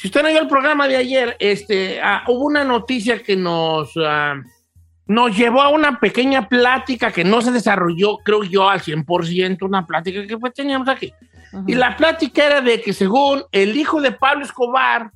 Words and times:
Si 0.00 0.06
usted 0.08 0.22
no 0.22 0.28
vio 0.28 0.40
el 0.40 0.48
programa 0.48 0.88
de 0.88 0.96
ayer, 0.96 1.36
este, 1.40 2.00
ah, 2.00 2.24
hubo 2.28 2.46
una 2.46 2.64
noticia 2.64 3.22
que 3.22 3.36
nos, 3.36 3.90
ah, 3.98 4.34
nos 5.06 5.36
llevó 5.36 5.60
a 5.60 5.68
una 5.68 6.00
pequeña 6.00 6.48
plática 6.48 7.12
que 7.12 7.22
no 7.24 7.42
se 7.42 7.50
desarrolló, 7.52 8.16
creo 8.18 8.42
yo, 8.44 8.68
al 8.70 8.80
100%, 8.80 9.62
una 9.66 9.86
plática 9.86 10.26
que 10.26 10.38
pues 10.38 10.54
teníamos 10.54 10.88
aquí. 10.88 11.12
Y 11.66 11.74
la 11.74 11.96
plática 11.96 12.46
era 12.46 12.60
de 12.60 12.80
que 12.80 12.92
según 12.92 13.42
el 13.52 13.76
hijo 13.76 14.00
de 14.00 14.12
Pablo 14.12 14.44
Escobar 14.44 15.10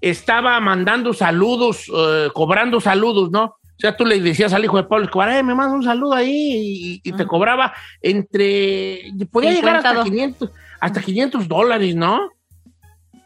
estaba 0.00 0.58
mandando 0.60 1.12
saludos, 1.12 1.90
eh, 1.94 2.28
cobrando 2.34 2.80
saludos, 2.80 3.30
¿no? 3.30 3.44
O 3.44 3.78
sea, 3.82 3.96
tú 3.96 4.04
le 4.04 4.20
decías 4.20 4.52
al 4.52 4.64
hijo 4.64 4.76
de 4.76 4.84
Pablo 4.84 5.06
Escobar, 5.06 5.30
eh, 5.30 5.42
me 5.42 5.54
manda 5.54 5.74
un 5.74 5.82
saludo 5.82 6.14
ahí, 6.14 6.30
y, 6.30 7.08
y 7.08 7.12
te 7.12 7.26
cobraba 7.26 7.72
entre, 8.00 9.10
podía 9.30 9.50
llegar 9.52 9.76
50 9.82 9.88
hasta 9.88 9.94
do- 9.94 10.04
500, 10.04 10.50
hasta 10.80 11.00
500 11.00 11.48
dólares, 11.48 11.94
¿no? 11.96 12.28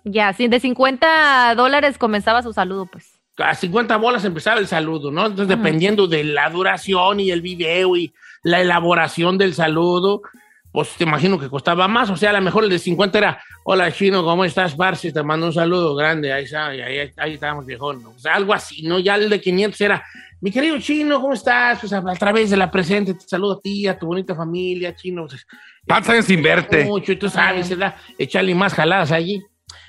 Ya, 0.08 0.32
de 0.32 0.60
50 0.60 1.56
dólares 1.56 1.98
comenzaba 1.98 2.40
su 2.40 2.52
saludo, 2.52 2.86
pues. 2.86 3.18
a 3.38 3.54
50 3.56 3.96
bolas 3.96 4.24
empezaba 4.24 4.60
el 4.60 4.68
saludo, 4.68 5.10
¿no? 5.10 5.26
Entonces, 5.26 5.48
dependiendo 5.48 6.06
de 6.06 6.22
la 6.22 6.48
duración 6.48 7.18
y 7.18 7.32
el 7.32 7.42
video 7.42 7.96
y 7.96 8.14
la 8.44 8.60
elaboración 8.60 9.36
del 9.36 9.52
saludo, 9.52 10.22
pues 10.70 10.90
te 10.96 11.02
imagino 11.02 11.40
que 11.40 11.50
costaba 11.50 11.88
más. 11.88 12.08
O 12.10 12.16
sea, 12.16 12.30
a 12.30 12.34
lo 12.34 12.40
mejor 12.40 12.62
el 12.62 12.70
de 12.70 12.78
50 12.78 13.18
era, 13.18 13.42
hola 13.64 13.90
chino, 13.90 14.22
¿cómo 14.22 14.44
estás, 14.44 14.76
Barsi? 14.76 15.12
Te 15.12 15.24
mando 15.24 15.46
un 15.46 15.52
saludo 15.52 15.96
grande, 15.96 16.32
ahí 16.32 16.44
está, 16.44 16.68
ahí, 16.68 16.80
ahí, 16.80 17.10
ahí 17.16 17.32
estábamos 17.34 17.66
viejón, 17.66 18.00
¿no? 18.04 18.10
O 18.10 18.18
sea, 18.18 18.36
algo 18.36 18.54
así, 18.54 18.82
¿no? 18.82 19.00
Ya 19.00 19.16
el 19.16 19.28
de 19.28 19.40
500 19.40 19.80
era, 19.80 20.04
mi 20.40 20.52
querido 20.52 20.78
chino, 20.78 21.20
¿cómo 21.20 21.32
estás? 21.32 21.80
Pues 21.80 21.92
a, 21.92 21.98
a 21.98 22.14
través 22.14 22.50
de 22.50 22.56
la 22.56 22.70
presente 22.70 23.12
te 23.14 23.26
saludo 23.26 23.54
a 23.54 23.60
ti, 23.60 23.88
a 23.88 23.98
tu 23.98 24.06
bonita 24.06 24.36
familia, 24.36 24.94
chino. 24.94 25.26
Pues, 25.26 25.44
¿Cuántos 25.84 26.10
años 26.10 26.26
sin 26.26 26.44
verte? 26.44 26.84
mucho, 26.84 27.10
y 27.10 27.16
tú 27.16 27.28
sabes, 27.28 27.68
¿verdad? 27.70 27.96
Echarle 28.16 28.54
más 28.54 28.72
jaladas 28.72 29.10
allí. 29.10 29.42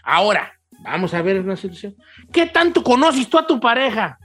Ahora, 0.04 0.54
vamos 0.80 1.14
a 1.14 1.22
ver 1.22 1.40
una 1.40 1.56
situación. 1.56 1.96
¿Qué 2.32 2.46
tanto 2.46 2.84
conoces 2.84 3.30
tú 3.30 3.38
a 3.38 3.48
tu 3.48 3.60
pareja? 3.60 4.18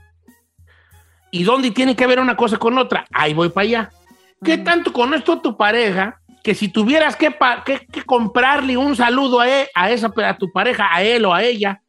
¿Y 1.31 1.43
dónde 1.43 1.71
tiene 1.71 1.95
que 1.95 2.07
ver 2.07 2.19
una 2.19 2.35
cosa 2.35 2.57
con 2.57 2.77
otra? 2.77 3.05
Ahí 3.11 3.33
voy 3.33 3.49
para 3.49 3.63
allá. 3.63 3.89
¿Qué 4.43 4.57
tanto 4.57 4.91
conoces 4.93 5.23
tú 5.23 5.31
a 5.33 5.41
tu 5.41 5.55
pareja 5.57 6.19
que 6.43 6.53
si 6.53 6.67
tuvieras 6.67 7.15
que, 7.15 7.31
pa- 7.31 7.63
que- 7.63 7.85
que 7.87 8.03
comprarle 8.03 8.75
un 8.77 8.95
saludo 8.95 9.39
a, 9.39 9.47
él- 9.49 9.67
a, 9.73 9.89
esa, 9.91 10.11
a 10.25 10.37
tu 10.37 10.51
pareja, 10.51 10.93
a 10.93 11.01
él 11.01 11.23
o 11.25 11.33
a 11.33 11.41
ella, 11.43 11.81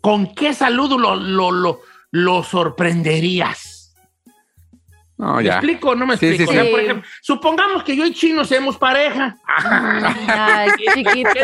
¿con 0.00 0.34
qué 0.34 0.52
saludo 0.52 0.98
lo, 0.98 1.14
lo, 1.14 1.50
lo, 1.52 1.80
lo 2.10 2.42
sorprenderías? 2.42 3.94
No, 5.16 5.36
¿Me 5.36 5.44
ya. 5.44 5.52
explico 5.52 5.94
no 5.94 6.06
me 6.06 6.16
Sí, 6.16 6.26
explico? 6.26 6.50
sí, 6.52 6.56
O 6.58 6.60
sea, 6.60 6.64
sí. 6.64 6.70
por 6.72 6.80
ejemplo, 6.80 7.08
supongamos 7.22 7.84
que 7.84 7.94
yo 7.96 8.04
y 8.04 8.12
Chino 8.12 8.44
seamos 8.44 8.76
pareja. 8.76 9.36
Ay, 10.28 10.72
chiquito. 10.92 11.40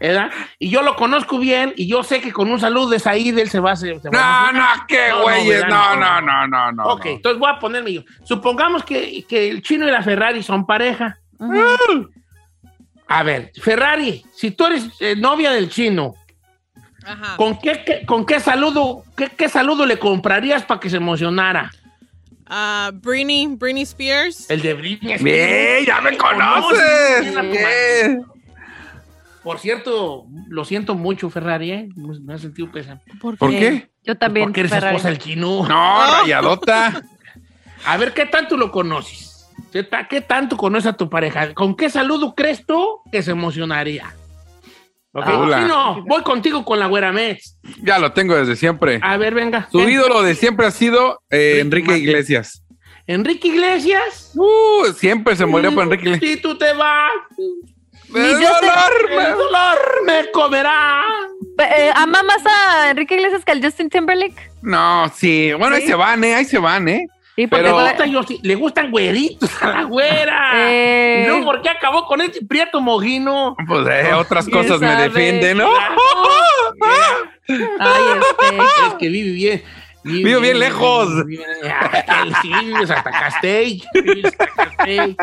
¿Verdad? 0.00 0.30
Y 0.58 0.70
yo 0.70 0.82
lo 0.82 0.96
conozco 0.96 1.38
bien 1.38 1.72
y 1.76 1.86
yo 1.86 2.02
sé 2.02 2.20
que 2.20 2.32
con 2.32 2.50
un 2.50 2.58
saludo 2.58 2.88
de 2.90 2.98
Said 2.98 3.38
él 3.38 3.50
se 3.50 3.60
va 3.60 3.70
a 3.70 3.72
hacer. 3.74 4.00
se 4.00 4.08
va 4.08 4.48
a 4.48 4.52
No, 4.52 4.58
no, 4.60 4.66
qué 4.88 5.08
No, 5.10 5.22
güeyes. 5.22 5.48
¿verdad? 5.62 5.68
No, 5.68 5.96
no, 5.96 6.20
no, 6.22 6.46
no, 6.48 6.72
no. 6.72 6.84
Ok, 6.94 7.04
no. 7.04 7.10
entonces 7.12 7.38
voy 7.38 7.50
a 7.50 7.58
ponerme 7.58 7.92
yo. 7.92 8.02
Supongamos 8.24 8.84
que, 8.84 9.24
que 9.28 9.48
el 9.50 9.62
chino 9.62 9.86
y 9.86 9.90
la 9.90 10.02
Ferrari 10.02 10.42
son 10.42 10.66
pareja. 10.66 11.18
A 13.08 13.22
ver, 13.22 13.50
Ferrari, 13.60 14.24
si 14.34 14.52
tú 14.52 14.66
eres 14.66 14.88
eh, 15.00 15.16
novia 15.16 15.50
del 15.50 15.68
chino, 15.68 16.14
Ajá. 17.04 17.36
¿con 17.36 17.58
qué, 17.58 17.82
qué- 17.84 18.06
con 18.06 18.24
qué 18.24 18.38
saludo, 18.38 19.02
qué, 19.16 19.28
qué 19.28 19.48
saludo 19.48 19.84
le 19.84 19.98
comprarías 19.98 20.62
para 20.64 20.78
que 20.78 20.88
se 20.88 20.96
emocionara? 20.98 21.72
Ah, 22.46 22.90
Britney, 22.94 23.46
Britney 23.56 23.82
Spears. 23.82 24.48
El 24.50 24.60
de 24.62 24.74
Britney. 24.74 25.14
Spears. 25.14 25.22
Bien, 25.24 25.86
ya 25.86 26.00
me 26.00 26.16
conoces. 26.16 27.32
conoces. 27.32 27.50
Bien. 27.50 28.24
Por 29.42 29.58
cierto, 29.58 30.26
lo 30.48 30.64
siento 30.64 30.94
mucho, 30.94 31.30
Ferrari, 31.30 31.70
¿eh? 31.70 31.88
Me 31.96 32.34
ha 32.34 32.38
sentido 32.38 32.70
pesado. 32.70 33.00
¿Por 33.20 33.36
qué? 33.50 33.88
Yo 34.04 34.16
también. 34.16 34.46
Porque 34.46 34.60
eres 34.60 34.72
Ferrari. 34.72 34.96
esposa 34.96 35.08
del 35.08 35.18
chino. 35.18 35.66
No, 35.66 36.00
rayadota. 36.22 37.02
A 37.86 37.96
ver, 37.96 38.12
¿qué 38.12 38.26
tanto 38.26 38.56
lo 38.56 38.70
conoces? 38.70 39.48
¿Qué, 39.72 39.82
ta- 39.82 40.06
qué 40.08 40.20
tanto 40.20 40.56
conoces 40.56 40.88
a 40.88 40.92
tu 40.96 41.08
pareja? 41.08 41.54
¿Con 41.54 41.74
qué 41.76 41.88
saludo 41.88 42.34
crees 42.34 42.66
tú 42.66 43.00
que 43.10 43.22
se 43.22 43.30
emocionaría? 43.30 44.14
¿Ok? 45.12 45.26
Hola. 45.26 45.62
Chino, 45.62 46.04
voy 46.06 46.22
contigo 46.22 46.64
con 46.64 46.78
la 46.78 46.86
güera 46.86 47.10
Mets. 47.12 47.58
Ya 47.82 47.98
lo 47.98 48.12
tengo 48.12 48.36
desde 48.36 48.56
siempre. 48.56 49.00
A 49.02 49.16
ver, 49.16 49.34
venga. 49.34 49.68
Su 49.72 49.80
ídolo 49.88 50.22
de 50.22 50.34
siempre 50.34 50.66
ha 50.66 50.70
sido 50.70 51.22
eh, 51.30 51.58
Enrique. 51.60 51.96
Iglesias. 51.96 52.62
Enrique 53.06 53.48
Iglesias. 53.48 54.32
Uh, 54.36 54.92
siempre 54.92 55.34
se 55.34 55.46
murió 55.46 55.74
por 55.74 55.84
Enrique 55.84 56.10
Iglesias. 56.10 56.30
Si 56.30 56.40
tú 56.42 56.56
te 56.58 56.72
vas, 56.74 57.10
¡Me 58.12 58.20
Ni 58.20 58.32
dolor, 58.34 58.92
el 59.10 59.16
me- 59.16 59.28
dolor 59.30 59.78
me 60.06 60.30
comerá. 60.32 61.02
Eh, 61.58 61.90
¿Ama 61.94 62.22
más 62.22 62.42
a 62.46 62.90
Enrique 62.90 63.14
Iglesias 63.16 63.44
que 63.44 63.52
al 63.52 63.62
Justin 63.62 63.90
Timberlake? 63.90 64.50
No, 64.62 65.10
sí. 65.14 65.52
Bueno, 65.58 65.76
ahí 65.76 65.86
se 65.86 65.94
van, 65.94 66.24
¿eh? 66.24 66.34
Ahí 66.34 66.44
se 66.44 66.58
van, 66.58 66.88
¿eh? 66.88 67.06
Sí, 67.36 67.46
Pero- 67.46 67.62
Le, 67.62 67.70
fue- 67.70 67.82
gusta, 67.84 68.06
yo 68.06 68.20
le 68.42 68.54
gustan 68.56 68.90
güeritos 68.90 69.62
a 69.62 69.68
la 69.68 69.82
güera. 69.84 70.50
Eh. 70.56 71.22
¿Y 71.24 71.28
luego 71.28 71.44
por 71.44 71.62
qué 71.62 71.68
acabó 71.70 72.04
con 72.06 72.20
este 72.20 72.44
prieto 72.44 72.80
mojino? 72.80 73.56
Pues 73.66 73.86
eh, 73.88 74.12
otras 74.14 74.46
¿Quién 74.46 74.62
cosas 74.66 74.80
me 74.80 74.94
defienden, 75.02 75.58
¿no? 75.58 75.68
Ay, 77.78 78.02
este. 78.16 78.86
Es 78.88 78.94
que 78.98 79.08
vive 79.08 79.30
bien. 79.32 79.62
Vivo 80.04 80.40
bien 80.40 80.58
lejos. 80.58 81.08
vive- 81.26 81.44
Sí, 82.42 82.50
vives 82.64 82.90
hasta 82.90 83.10
Castell. 83.10 83.82
vives 84.04 84.24
hasta 84.26 84.46
Castell. 84.76 85.16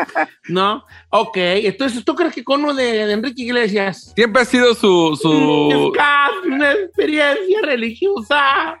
¿No? 0.48 0.84
Ok, 1.10 1.36
entonces, 1.36 2.04
¿tú 2.04 2.14
crees 2.14 2.34
que 2.34 2.44
con 2.44 2.62
uno 2.62 2.74
de, 2.74 3.06
de 3.06 3.12
Enrique 3.12 3.42
Iglesias 3.42 4.12
Siempre 4.14 4.42
ha 4.42 4.44
sido 4.44 4.74
su. 4.74 5.18
su... 5.20 5.92
es 5.92 5.98
casi 5.98 6.48
una 6.48 6.72
experiencia 6.72 7.58
religiosa? 7.62 8.78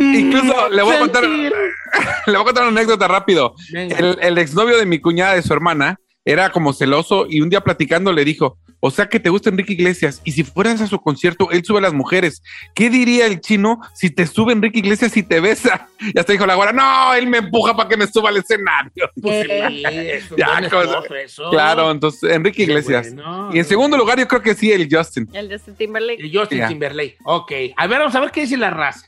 Incluso 0.00 0.68
le 0.68 0.82
voy 0.82 0.94
a 0.94 0.98
contar. 1.00 1.24
Le 2.26 2.32
voy 2.32 2.42
a 2.42 2.44
contar 2.44 2.62
una 2.68 2.78
anécdota 2.80 3.08
rápido. 3.08 3.54
Venga. 3.72 3.96
El, 3.98 4.18
el 4.20 4.38
exnovio 4.38 4.76
de 4.76 4.84
mi 4.86 5.00
cuñada, 5.00 5.34
de 5.34 5.42
su 5.42 5.52
hermana, 5.52 5.96
era 6.24 6.50
como 6.50 6.72
celoso 6.74 7.26
y 7.28 7.40
un 7.40 7.48
día 7.48 7.62
platicando 7.62 8.12
le 8.12 8.24
dijo, 8.24 8.58
o 8.80 8.90
sea 8.90 9.08
que 9.08 9.18
te 9.18 9.28
gusta 9.30 9.50
Enrique 9.50 9.72
Iglesias 9.72 10.20
y 10.24 10.32
si 10.32 10.44
fueras 10.44 10.80
a 10.80 10.86
su 10.86 11.00
concierto, 11.00 11.50
él 11.50 11.64
sube 11.64 11.78
a 11.78 11.82
las 11.82 11.92
mujeres. 11.94 12.42
¿Qué 12.74 12.90
diría 12.90 13.26
el 13.26 13.40
chino 13.40 13.80
si 13.92 14.10
te 14.10 14.26
sube 14.26 14.52
Enrique 14.52 14.78
Iglesias 14.78 15.16
y 15.16 15.22
te 15.22 15.40
besa? 15.40 15.88
Y 16.00 16.18
hasta 16.18 16.32
dijo 16.32 16.46
la 16.46 16.54
güera, 16.54 16.72
no, 16.72 17.12
él 17.14 17.26
me 17.26 17.38
empuja 17.38 17.76
para 17.76 17.88
que 17.88 17.96
me 17.96 18.06
suba 18.06 18.28
al 18.28 18.36
escenario. 18.36 19.10
Pues 19.20 19.46
sí, 19.46 20.28
Ya, 20.36 20.68
cosa-. 20.70 21.02
Claro, 21.50 21.90
entonces 21.90 22.30
Enrique 22.30 22.62
Iglesias. 22.62 23.14
bueno. 23.14 23.50
Y 23.52 23.58
en 23.58 23.64
segundo 23.64 23.96
lugar, 23.96 24.18
yo 24.18 24.28
creo 24.28 24.42
que 24.42 24.54
sí, 24.54 24.70
el 24.70 24.88
Justin. 24.90 25.28
El 25.32 25.50
Justin 25.52 25.74
Timberlake. 25.74 26.20
El 26.22 26.36
Justin 26.38 26.58
Ya. 26.58 26.68
Timberlake. 26.68 27.16
Ok. 27.24 27.52
A 27.76 27.86
ver, 27.86 27.98
vamos 27.98 28.14
a 28.14 28.20
ver 28.20 28.30
qué 28.30 28.42
dice 28.42 28.56
la 28.56 28.70
raza. 28.70 29.06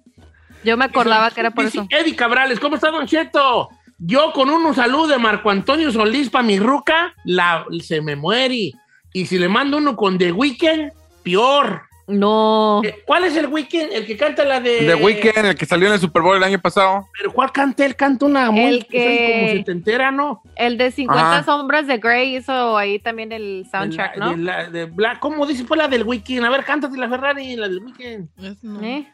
Yo 0.64 0.76
me 0.76 0.84
acordaba 0.86 1.30
que 1.30 1.40
era 1.40 1.50
por 1.50 1.64
Dice 1.64 1.78
eso. 1.78 1.86
Eddie 1.90 2.16
Cabrales, 2.16 2.58
¿cómo 2.58 2.76
está, 2.76 2.90
Don 2.90 3.06
Cheto? 3.06 3.68
Yo 3.98 4.32
con 4.32 4.50
un 4.50 4.74
saludo 4.74 5.08
de 5.08 5.18
Marco 5.18 5.50
Antonio 5.50 5.90
Solís 5.92 6.30
para 6.30 6.44
mi 6.44 6.58
ruca, 6.58 7.14
la, 7.24 7.64
se 7.82 8.00
me 8.00 8.16
muere. 8.16 8.72
Y 9.14 9.24
si 9.26 9.38
le 9.38 9.48
mando 9.48 9.78
uno 9.78 9.96
con 9.96 10.18
The 10.18 10.32
Weeknd, 10.32 10.92
peor. 11.22 11.82
No. 12.06 12.82
Eh, 12.84 12.96
¿Cuál 13.06 13.24
es 13.24 13.34
el 13.36 13.46
Weeknd? 13.46 13.90
El 13.92 14.04
que 14.04 14.14
canta 14.18 14.44
la 14.44 14.60
de... 14.60 14.80
The 14.80 14.94
Weeknd, 14.96 15.46
el 15.46 15.54
que 15.56 15.64
salió 15.64 15.86
en 15.86 15.94
el 15.94 16.00
Super 16.00 16.20
Bowl 16.20 16.36
el 16.36 16.42
año 16.42 16.60
pasado. 16.60 17.06
¿Pero 17.16 17.32
cuál 17.32 17.50
canta? 17.50 17.86
Él 17.86 17.96
canta 17.96 18.26
una 18.26 18.50
muy... 18.50 18.62
El 18.74 18.86
que- 18.86 19.32
como 19.46 19.52
setentera, 19.58 20.10
¿no? 20.10 20.42
El 20.56 20.76
de 20.76 20.90
50 20.90 21.30
Ajá. 21.38 21.44
sombras 21.44 21.86
de 21.86 21.96
Grey 21.96 22.36
hizo 22.36 22.76
ahí 22.76 22.98
también 22.98 23.32
el 23.32 23.66
soundtrack, 23.72 24.14
De 24.14 24.18
la- 24.20 24.26
¿no? 24.26 24.30
de 24.32 24.36
la- 24.42 24.68
de 24.70 24.84
Black- 24.84 25.18
¿Cómo 25.20 25.46
dice? 25.46 25.64
Fue 25.64 25.78
la 25.78 25.88
del 25.88 26.02
Weeknd. 26.02 26.44
A 26.44 26.50
ver, 26.50 26.62
cántate 26.64 26.98
la 26.98 27.08
Ferrari, 27.08 27.56
la 27.56 27.68
del 27.68 27.78
Weeknd. 27.82 28.28
Es- 28.44 28.62
no. 28.62 28.82
¿Eh? 28.82 29.08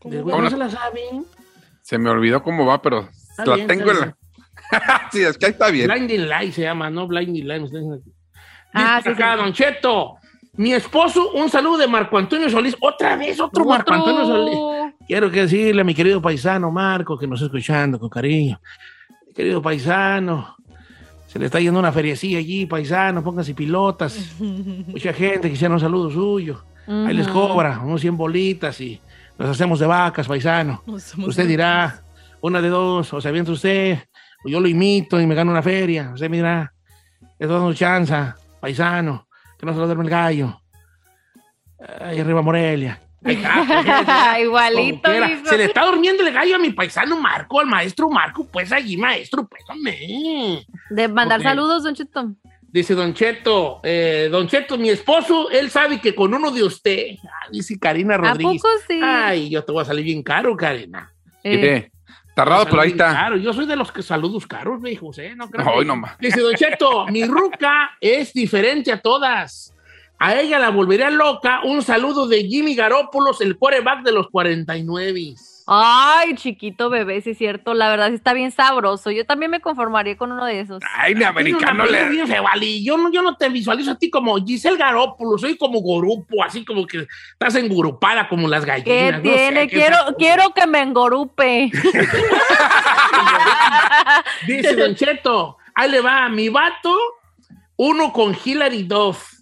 ¿Cómo 0.00 0.50
se 0.50 0.56
la 0.56 0.70
saben? 0.70 1.24
Se 1.82 1.98
me 1.98 2.10
olvidó 2.10 2.42
cómo 2.42 2.66
va, 2.66 2.82
pero 2.82 3.08
la 3.44 3.54
bien, 3.54 3.66
tengo 3.68 3.90
en 3.92 4.00
la. 4.00 4.16
sí, 5.12 5.22
es 5.22 5.38
que 5.38 5.46
ahí 5.46 5.52
está 5.52 5.70
bien. 5.70 5.88
Blinding 5.88 6.28
Light 6.28 6.52
se 6.52 6.62
llama, 6.62 6.90
¿no? 6.90 7.06
Blinding 7.06 7.46
Light. 7.46 7.62
Ah, 8.72 9.00
sí, 9.02 9.08
acá, 9.10 9.34
sí. 9.34 9.42
Don 9.42 9.52
Cheto. 9.52 10.16
Mi 10.54 10.72
esposo, 10.72 11.32
un 11.32 11.50
saludo 11.50 11.78
de 11.78 11.86
Marco 11.86 12.16
Antonio 12.16 12.48
Solís. 12.48 12.74
Otra 12.80 13.16
vez, 13.16 13.38
otro, 13.40 13.64
Marco 13.64 13.92
Antonio 13.92 14.24
Solís. 14.24 14.94
Quiero 15.06 15.30
que 15.30 15.42
decirle 15.42 15.82
a 15.82 15.84
mi 15.84 15.94
querido 15.94 16.22
paisano 16.22 16.70
Marco, 16.70 17.18
que 17.18 17.26
nos 17.26 17.40
está 17.40 17.46
escuchando 17.46 17.98
con 17.98 18.08
cariño. 18.08 18.58
Querido 19.34 19.60
paisano, 19.60 20.56
se 21.26 21.38
le 21.38 21.46
está 21.46 21.60
yendo 21.60 21.78
una 21.78 21.92
feriecilla 21.92 22.38
allí, 22.38 22.64
paisano, 22.64 23.22
pónganse 23.22 23.54
pilotas. 23.54 24.34
Mucha 24.38 25.12
gente 25.12 25.50
quisiera 25.50 25.74
un 25.74 25.80
saludo 25.80 26.10
suyo. 26.10 26.64
Ahí 26.88 27.14
les 27.14 27.28
cobra 27.28 27.80
unos 27.80 28.00
100 28.00 28.16
bolitas 28.16 28.80
y 28.80 29.00
nos 29.38 29.50
hacemos 29.50 29.78
de 29.78 29.86
vacas, 29.86 30.26
paisano. 30.26 30.82
Usted 30.86 31.46
dirá, 31.46 32.02
una 32.40 32.62
de 32.62 32.68
dos, 32.68 33.12
o 33.12 33.20
se 33.20 33.28
avienta 33.28 33.52
usted, 33.52 33.98
o 34.44 34.48
yo 34.48 34.60
lo 34.60 34.68
imito 34.68 35.20
y 35.20 35.26
me 35.26 35.34
gano 35.34 35.50
una 35.50 35.62
feria. 35.62 36.12
Usted 36.14 36.30
me 36.30 36.36
dirá, 36.36 36.72
es 37.38 37.48
dando 37.48 37.74
chanza, 37.74 38.36
paisano, 38.66 39.28
que 39.56 39.64
no 39.64 39.72
se 39.72 39.78
lo 39.78 39.86
duerme 39.86 40.02
el 40.04 40.10
gallo. 40.10 40.60
Ahí 42.00 42.18
arriba 42.18 42.42
Morelia. 42.42 43.00
Ahí 43.22 43.36
está, 43.36 44.40
Igualito, 44.40 45.08
quiera. 45.08 45.28
dijo. 45.28 45.46
Se 45.46 45.56
le 45.56 45.64
está 45.66 45.84
durmiendo 45.84 46.26
el 46.26 46.32
gallo 46.32 46.56
a 46.56 46.58
mi 46.58 46.70
paisano 46.70 47.16
Marco, 47.20 47.60
al 47.60 47.66
maestro 47.66 48.08
Marco, 48.10 48.44
pues 48.50 48.72
allí, 48.72 48.96
maestro, 48.96 49.46
pues 49.46 49.62
hombre. 49.68 50.66
De 50.90 51.06
mandar 51.08 51.42
saludos, 51.42 51.84
Don 51.84 51.94
Cheto. 51.94 52.34
Dice 52.62 52.94
Don 52.94 53.14
Cheto, 53.14 53.80
eh, 53.84 54.28
Don 54.32 54.48
Cheto, 54.48 54.76
mi 54.76 54.90
esposo, 54.90 55.48
él 55.50 55.70
sabe 55.70 56.00
que 56.00 56.12
con 56.14 56.34
uno 56.34 56.50
de 56.50 56.64
usted, 56.64 57.16
ah, 57.24 57.48
dice 57.52 57.78
Karina 57.78 58.14
¿A 58.14 58.18
Rodríguez. 58.18 58.60
poco 58.60 58.68
sí? 58.88 59.00
Ay, 59.00 59.48
yo 59.48 59.64
te 59.64 59.70
voy 59.70 59.82
a 59.82 59.84
salir 59.84 60.04
bien 60.04 60.24
caro, 60.24 60.56
Karina. 60.56 61.12
Eh, 61.44 61.88
tardado, 62.36 62.66
pero 62.66 62.82
ahí 62.82 62.90
está. 62.90 63.10
Claro, 63.10 63.36
yo 63.38 63.52
soy 63.52 63.66
de 63.66 63.74
los 63.76 63.90
que 63.90 64.02
saludos 64.02 64.46
caros, 64.46 64.80
me 64.80 64.90
dijo, 64.90 65.10
¿eh? 65.16 65.34
No 65.34 65.48
creo 65.50 65.66
Ay, 65.68 65.78
que- 65.80 65.84
no 65.86 65.96
más. 65.96 66.16
Dice 66.18 66.40
Don 66.40 66.54
Cheto, 66.54 67.06
mi 67.10 67.24
ruca 67.24 67.90
es 68.00 68.32
diferente 68.32 68.92
a 68.92 69.00
todas. 69.00 69.72
A 70.18 70.34
ella 70.38 70.58
la 70.58 70.70
volvería 70.70 71.10
loca. 71.10 71.60
Un 71.64 71.82
saludo 71.82 72.26
de 72.28 72.44
Jimmy 72.44 72.74
Garopolos, 72.74 73.40
el 73.40 73.56
quarterback 73.58 74.02
de 74.02 74.12
los 74.12 74.28
49. 74.30 75.34
Ay, 75.68 76.36
chiquito 76.36 76.90
bebé, 76.90 77.20
sí 77.22 77.30
es 77.30 77.38
cierto. 77.38 77.74
La 77.74 77.88
verdad 77.88 78.08
sí 78.10 78.14
está 78.14 78.32
bien 78.32 78.52
sabroso. 78.52 79.10
Yo 79.10 79.26
también 79.26 79.50
me 79.50 79.58
conformaría 79.60 80.16
con 80.16 80.30
uno 80.30 80.44
de 80.44 80.60
esos. 80.60 80.80
Ay, 80.96 81.12
Tiene 81.14 81.24
americano 81.26 81.84
le. 81.86 82.08
bien 82.08 82.28
fea, 82.28 82.40
vale. 82.40 82.84
Yo 82.84 82.96
no, 82.96 83.10
yo 83.10 83.20
no 83.22 83.36
te 83.36 83.48
visualizo 83.48 83.90
a 83.90 83.98
ti 83.98 84.08
como 84.08 84.36
Giselle 84.44 84.76
Garopolos, 84.76 85.40
soy 85.40 85.56
como 85.58 85.80
gorupo, 85.80 86.44
así 86.44 86.64
como 86.64 86.86
que 86.86 87.08
estás 87.32 87.56
engrupada 87.56 88.28
como 88.28 88.46
las 88.46 88.64
¿Qué 88.64 88.70
gallinas. 88.70 89.24
no 89.24 89.30
sé, 89.30 89.36
tiene? 89.38 89.66
qué 89.68 89.76
quiero, 89.76 89.96
quiero 90.16 90.54
que 90.54 90.66
me 90.68 90.82
engorupe. 90.82 91.72
Dice 94.46 94.74
Don 94.76 94.94
Cheto, 94.94 95.58
ahí 95.74 95.90
le 95.90 96.00
va, 96.00 96.28
mi 96.28 96.48
vato, 96.48 96.96
uno 97.76 98.12
con 98.12 98.36
Hilary 98.44 98.82
Duff. 98.84 99.32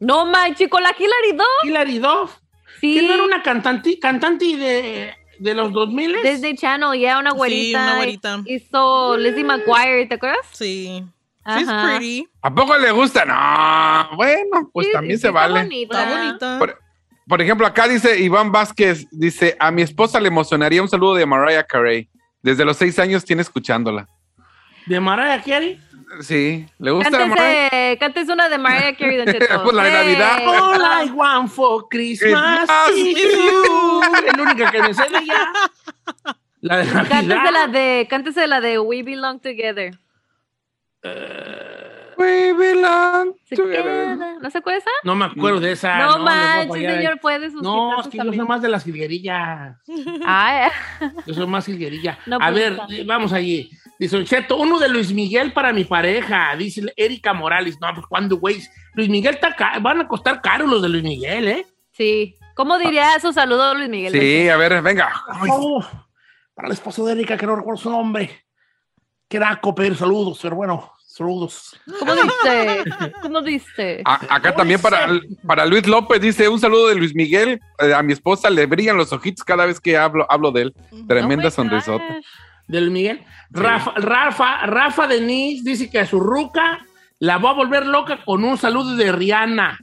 no 0.00 0.26
manches, 0.26 0.68
con 0.68 0.82
la 0.82 0.94
Hilary 0.96 1.32
Duff. 1.36 1.64
Hilary 1.64 1.98
Duff, 1.98 2.36
Sí. 2.80 2.94
que 2.94 3.02
no 3.02 3.14
era 3.14 3.22
una 3.24 3.42
cantante, 3.42 3.98
cantante 3.98 4.56
de, 4.56 5.14
de 5.38 5.54
los 5.54 5.72
2000 5.72 6.16
Desde 6.22 6.54
Channel, 6.54 6.98
ya 7.00 7.18
una 7.18 7.30
Sí, 7.32 7.36
güerita. 7.36 7.82
una 7.82 7.96
güerita. 7.96 8.40
Hizo 8.46 9.16
Lizzie 9.16 9.44
McGuire, 9.44 10.06
¿te 10.06 10.14
acuerdas? 10.14 10.46
Sí. 10.52 11.04
She's 11.46 11.68
Ajá. 11.68 11.86
pretty. 11.96 12.28
¿A 12.42 12.54
poco 12.54 12.76
le 12.76 12.90
gusta? 12.90 13.24
No, 13.24 14.16
bueno, 14.16 14.70
pues 14.72 14.86
Sí, 14.88 14.92
también 14.92 15.16
sí, 15.16 15.22
se 15.22 15.28
está 15.28 15.40
vale. 15.40 15.62
bonita. 15.62 16.02
Está 16.04 16.18
bonita. 16.18 16.58
Por, 16.58 16.78
por 17.26 17.40
ejemplo, 17.42 17.66
acá 17.66 17.88
dice 17.88 18.18
Iván 18.20 18.52
Vázquez, 18.52 19.06
dice, 19.10 19.56
a 19.58 19.70
mi 19.70 19.82
esposa 19.82 20.20
le 20.20 20.28
emocionaría 20.28 20.82
un 20.82 20.88
saludo 20.88 21.14
de 21.14 21.24
Mariah 21.26 21.64
Carey. 21.64 22.08
Desde 22.42 22.64
los 22.64 22.76
seis 22.76 22.98
años 22.98 23.24
tiene 23.24 23.42
escuchándola. 23.42 24.06
de 24.86 25.00
Mariah 25.00 25.42
Carey. 25.42 25.80
Sí, 26.20 26.66
¿le 26.78 26.90
gusta 26.90 27.10
Mariah? 27.10 27.36
Cántese, 27.36 27.98
cántese 28.00 28.32
una 28.32 28.48
de 28.48 28.58
Mariah 28.58 28.96
Carey, 28.96 29.24
Cheto. 29.26 29.62
Pues 29.62 29.74
la 29.74 29.84
de. 29.84 29.92
Navidad. 29.92 30.38
All 30.46 31.06
I 31.06 31.10
want 31.10 31.50
for 31.50 31.86
Christmas 31.88 32.68
is 32.94 33.16
you. 33.18 34.00
Es 34.26 34.36
la 34.36 34.42
única 34.42 34.70
que 34.70 34.82
me 34.82 34.94
sé 34.94 35.02
de 35.02 35.18
ella. 35.18 35.52
La 36.60 36.78
de 36.78 36.86
Cántese 36.90 37.22
la 37.26 37.36
Navidad. 37.36 37.68
de, 37.68 38.06
cántese 38.08 38.46
la 38.46 38.60
de 38.60 38.78
We 38.78 39.02
Belong 39.02 39.40
Together. 39.40 39.98
We 42.18 42.52
belong 42.52 43.36
together. 43.48 44.18
¿No 44.42 44.50
se 44.50 44.58
acuerda 44.58 44.78
esa? 44.78 44.90
No 45.04 45.14
me 45.14 45.26
acuerdo 45.26 45.60
de 45.60 45.72
esa. 45.72 45.98
no 45.98 46.18
manches, 46.18 46.96
señor, 46.96 47.20
puede 47.20 47.48
sus 47.48 47.62
No, 47.62 48.00
es 48.00 48.08
que 48.08 48.18
yo 48.18 48.24
soy 48.24 48.38
más 48.40 48.60
de 48.60 48.68
las 48.68 48.82
jilguerillas. 48.82 49.76
Ay, 50.26 50.68
Yo 51.26 51.34
soy 51.34 51.46
más 51.46 51.64
jilguerilla. 51.64 52.18
No, 52.26 52.36
a 52.36 52.50
pues, 52.50 52.54
ver, 52.54 52.78
eh, 52.90 53.04
vamos 53.06 53.32
allí. 53.32 53.70
Dice 53.98 54.16
Don 54.16 54.24
Cheto, 54.24 54.56
uno 54.56 54.78
de 54.78 54.88
Luis 54.88 55.12
Miguel 55.12 55.52
para 55.52 55.72
mi 55.72 55.84
pareja. 55.84 56.54
Dice 56.56 56.82
Erika 56.96 57.32
Morales. 57.32 57.78
No, 57.80 57.92
pues 57.94 58.06
cuando, 58.06 58.36
güey. 58.36 58.62
Luis 58.94 59.08
Miguel 59.08 59.34
está 59.34 59.54
ca- 59.56 59.78
van 59.80 60.00
a 60.02 60.08
costar 60.08 60.40
caro 60.40 60.66
los 60.66 60.80
de 60.82 60.88
Luis 60.88 61.02
Miguel, 61.04 61.48
¿eh? 61.48 61.66
sí. 61.92 62.34
¿Cómo 62.54 62.76
diría 62.76 63.18
su 63.20 63.32
saludo, 63.32 63.72
Luis 63.76 63.88
Miguel? 63.88 64.12
Sí, 64.12 64.48
a 64.48 64.56
ver, 64.56 64.82
venga. 64.82 65.12
Para 66.54 66.66
el 66.66 66.72
esposo 66.72 67.06
de 67.06 67.12
Erika, 67.12 67.36
que 67.36 67.46
no 67.46 67.54
recuerdo 67.54 67.80
su 67.80 67.88
nombre. 67.88 68.44
Queraco 69.28 69.74
pedir 69.74 69.94
saludos, 69.96 70.40
pero 70.42 70.56
bueno, 70.56 70.92
saludos. 71.06 71.78
¿Cómo 72.00 72.14
dice? 72.42 72.84
¿Cómo 73.22 73.42
dice? 73.42 74.02
A- 74.04 74.34
acá 74.36 74.54
también 74.56 74.80
para, 74.80 75.08
para 75.46 75.66
Luis 75.66 75.86
López 75.86 76.20
dice 76.20 76.48
un 76.48 76.58
saludo 76.58 76.88
de 76.88 76.96
Luis 76.96 77.14
Miguel. 77.14 77.60
Eh, 77.78 77.94
a 77.94 78.02
mi 78.02 78.12
esposa 78.12 78.50
le 78.50 78.66
brillan 78.66 78.96
los 78.96 79.12
ojitos 79.12 79.44
cada 79.44 79.64
vez 79.66 79.78
que 79.78 79.96
hablo, 79.96 80.26
hablo 80.28 80.50
de 80.50 80.62
él. 80.62 80.74
Tremenda 81.06 81.44
Oh 81.44 81.50
my 81.50 81.52
sonrisota. 81.52 82.16
De 82.66 82.80
Luis 82.80 82.92
Miguel. 82.92 83.24
Rafa, 83.50 83.92
Rafa, 83.96 84.66
Rafa 84.66 85.06
Denis 85.06 85.64
dice 85.64 85.90
que 85.90 86.00
a 86.00 86.06
su 86.06 86.20
ruca 86.20 86.84
la 87.18 87.38
va 87.38 87.50
a 87.50 87.54
volver 87.54 87.86
loca 87.86 88.24
con 88.24 88.44
un 88.44 88.58
saludo 88.58 88.94
de 88.96 89.10
Rihanna. 89.12 89.78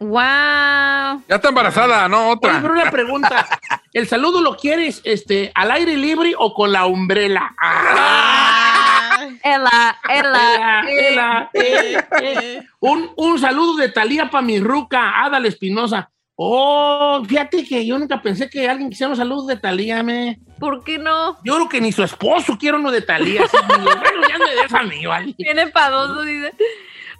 Wow. 0.00 1.24
Ya 1.28 1.34
está 1.36 1.48
embarazada, 1.48 2.08
no 2.08 2.26
Oye, 2.26 2.32
otra. 2.36 2.60
pero 2.62 2.72
una 2.74 2.90
pregunta. 2.90 3.46
¿El 3.92 4.06
saludo 4.06 4.40
lo 4.40 4.56
quieres 4.56 5.00
este, 5.04 5.50
al 5.54 5.72
aire 5.72 5.96
libre 5.96 6.34
o 6.38 6.54
con 6.54 6.70
la 6.70 6.86
umbrela? 6.86 7.54
Ah. 7.60 9.26
Ela, 9.42 9.98
ela. 10.08 10.84
Ela, 10.88 10.88
ela, 10.88 11.50
eh, 11.52 11.98
eh. 12.22 12.62
Un, 12.78 13.10
un 13.16 13.38
saludo 13.40 13.76
de 13.76 13.88
Talía 13.88 14.30
para 14.30 14.42
mi 14.42 14.60
ruca, 14.60 15.24
Adal 15.24 15.46
Espinosa. 15.46 16.10
Oh, 16.40 17.20
fíjate 17.26 17.64
que 17.64 17.84
yo 17.84 17.98
nunca 17.98 18.22
pensé 18.22 18.48
que 18.48 18.68
alguien 18.68 18.90
quisiera 18.90 19.10
un 19.10 19.16
saludo 19.16 19.46
de 19.46 19.56
Talía, 19.56 20.04
me. 20.04 20.38
¿Por 20.60 20.84
qué 20.84 20.96
no? 20.96 21.36
Yo 21.42 21.56
creo 21.56 21.68
que 21.68 21.80
ni 21.80 21.90
su 21.90 22.04
esposo 22.04 22.56
quiere 22.56 22.76
uno 22.78 22.92
de 22.92 23.02
Talía. 23.02 23.40
lo- 23.42 23.76
bueno, 23.84 24.28
ya 24.28 24.38
me 24.38 24.54
deja 24.62 24.78
a 24.78 24.82
mí, 24.84 25.04
¿vale? 25.04 25.34
Viene 25.36 25.66
pagoso, 25.66 26.22
dice. 26.22 26.52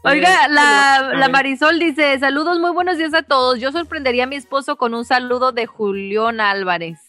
Oiga, 0.04 0.46
la, 0.46 1.10
la. 1.16 1.28
Marisol 1.28 1.80
dice, 1.80 2.16
saludos, 2.20 2.60
muy 2.60 2.70
buenos 2.70 2.96
días 2.96 3.12
a 3.12 3.22
todos. 3.22 3.58
Yo 3.58 3.72
sorprendería 3.72 4.22
a 4.22 4.26
mi 4.28 4.36
esposo 4.36 4.76
con 4.76 4.94
un 4.94 5.04
saludo 5.04 5.50
de 5.50 5.66
Julián 5.66 6.40
Álvarez. 6.40 7.00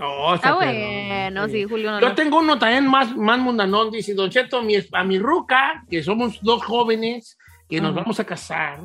Oh, 0.00 0.30
Ah, 0.32 0.36
está 0.36 0.54
bueno, 0.54 1.48
sí, 1.48 1.64
Julián 1.64 1.92
Yo 2.00 2.06
Álvarez. 2.06 2.16
tengo 2.16 2.38
uno 2.38 2.58
también 2.58 2.86
más, 2.88 3.14
más 3.14 3.38
mundanón, 3.38 3.90
dice 3.90 4.14
Don 4.14 4.30
Cheto, 4.30 4.62
mi, 4.62 4.76
a 4.90 5.04
mi 5.04 5.18
ruca, 5.18 5.84
que 5.90 6.02
somos 6.02 6.40
dos 6.40 6.64
jóvenes 6.64 7.36
que 7.76 7.80
nos 7.80 7.94
vamos 7.94 8.20
a 8.20 8.24
casar. 8.24 8.78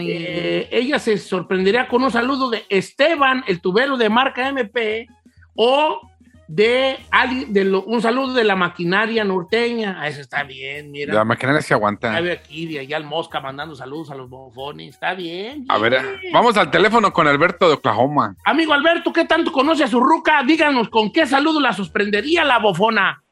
Eh, 0.00 0.68
ella 0.70 0.98
se 0.98 1.16
sorprendería 1.18 1.88
con 1.88 2.02
un 2.02 2.10
saludo 2.10 2.50
de 2.50 2.64
Esteban, 2.68 3.44
el 3.46 3.60
tubero 3.60 3.96
de 3.96 4.08
marca 4.08 4.48
MP, 4.48 5.06
o 5.54 6.00
de, 6.46 6.98
Ali- 7.10 7.46
de 7.46 7.64
lo- 7.64 7.84
un 7.84 8.02
saludo 8.02 8.34
de 8.34 8.44
la 8.44 8.54
maquinaria 8.54 9.24
norteña. 9.24 9.96
Ah, 9.98 10.08
Eso 10.08 10.20
está 10.20 10.42
bien, 10.42 10.90
mira. 10.90 11.14
La 11.14 11.24
maquinaria 11.24 11.62
se 11.62 11.70
Ya 11.70 11.76
aguanta. 11.76 12.20
ve 12.20 12.32
aquí, 12.32 12.66
de 12.66 12.80
allá 12.80 12.98
al 12.98 13.04
Mosca 13.04 13.40
mandando 13.40 13.74
saludos 13.74 14.10
a 14.10 14.14
los 14.14 14.28
bofones. 14.28 14.90
Está 14.94 15.14
bien. 15.14 15.64
A 15.70 15.78
ver, 15.78 16.02
vamos 16.34 16.56
al 16.58 16.70
teléfono 16.70 17.12
con 17.14 17.26
Alberto 17.26 17.66
de 17.68 17.74
Oklahoma. 17.74 18.36
Amigo 18.44 18.74
Alberto, 18.74 19.10
¿qué 19.12 19.24
tanto 19.24 19.52
conoce 19.52 19.84
a 19.84 19.88
su 19.88 20.00
ruca? 20.00 20.42
Díganos 20.46 20.90
con 20.90 21.10
qué 21.12 21.26
saludo 21.26 21.60
la 21.60 21.72
sorprendería 21.72 22.44
la 22.44 22.58
bofona. 22.58 23.23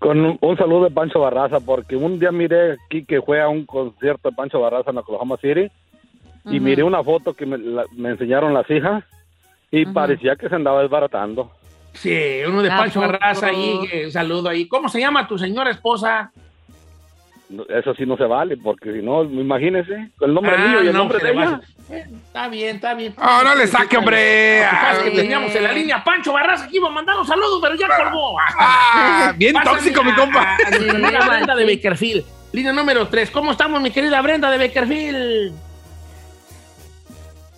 Con 0.00 0.18
un, 0.24 0.38
un 0.40 0.56
saludo 0.56 0.84
de 0.84 0.90
Pancho 0.90 1.20
Barraza, 1.20 1.60
porque 1.60 1.94
un 1.94 2.18
día 2.18 2.32
miré 2.32 2.72
aquí 2.72 3.04
que 3.04 3.20
fue 3.22 3.40
a 3.40 3.48
un 3.48 3.64
concierto 3.66 4.30
de 4.30 4.34
Pancho 4.34 4.58
Barraza 4.60 4.90
en 4.90 4.98
Oklahoma 4.98 5.36
City 5.36 5.70
y 6.46 6.58
miré 6.58 6.82
una 6.82 7.04
foto 7.04 7.34
que 7.34 7.44
me, 7.46 7.58
la- 7.58 7.84
me 7.94 8.08
enseñaron 8.08 8.54
las 8.54 8.68
hijas 8.70 9.04
y 9.70 9.84
parecía 9.92 10.36
que 10.36 10.48
se 10.48 10.54
andaba 10.54 10.80
desbaratando. 10.82 11.50
Sí, 11.92 12.18
uno 12.48 12.62
de 12.62 12.70
¿A 12.70 12.76
Pancho? 12.78 13.00
Barraza 13.00 13.48
ahí, 13.48 13.80
eh, 13.92 14.06
un 14.06 14.10
saludo 14.12 14.48
ahí. 14.48 14.66
¿Cómo 14.66 14.88
se 14.88 15.00
llama 15.00 15.28
tu 15.28 15.38
señora 15.38 15.70
esposa? 15.70 16.32
Eso 17.68 17.94
sí 17.94 18.06
no 18.06 18.16
se 18.16 18.24
vale, 18.24 18.56
porque 18.56 18.92
si 18.92 19.02
no, 19.02 19.24
imagínese, 19.24 20.10
el 20.20 20.32
nombre 20.34 20.54
Ah, 20.56 20.68
mío 20.68 20.82
y 20.84 20.86
el 20.86 20.92
no, 20.92 21.00
nombre 21.00 21.18
de 21.18 21.30
ella. 21.32 21.60
Eh, 21.90 22.04
Está 22.26 22.46
bien, 22.48 22.76
está 22.76 22.94
bien. 22.94 23.12
Ah, 23.18 23.40
no 23.44 23.56
le 23.56 23.66
saque, 23.66 23.96
hombre. 23.96 24.60
Lo 24.62 25.02
que 25.02 25.10
Ay. 25.10 25.16
teníamos 25.16 25.52
en 25.56 25.64
la 25.64 25.72
línea 25.72 26.04
Pancho 26.04 26.32
Barraza 26.32 26.68
que 26.68 26.76
iba 26.76 26.86
a 26.88 26.92
mandar 26.92 27.16
un 27.18 27.26
saludo, 27.26 27.60
pero 27.60 27.74
ya 27.74 27.88
colgó. 27.88 28.36
Ah, 28.56 29.32
bien 29.36 29.52
Pásame 29.54 29.76
tóxico, 29.78 30.04
mi 30.04 30.12
a- 30.12 30.14
compa. 30.14 30.40
a- 30.42 30.56
a 31.24 31.28
Brenda 31.28 31.56
de 31.56 31.66
sí. 31.66 31.76
Bakerfield. 31.76 32.24
Línea 32.52 32.72
número 32.72 33.08
3. 33.08 33.30
¿Cómo 33.32 33.50
estamos, 33.50 33.80
mi 33.82 33.90
querida 33.90 34.20
Brenda 34.22 34.48
de 34.50 34.58
Bakerfield? 34.68 35.52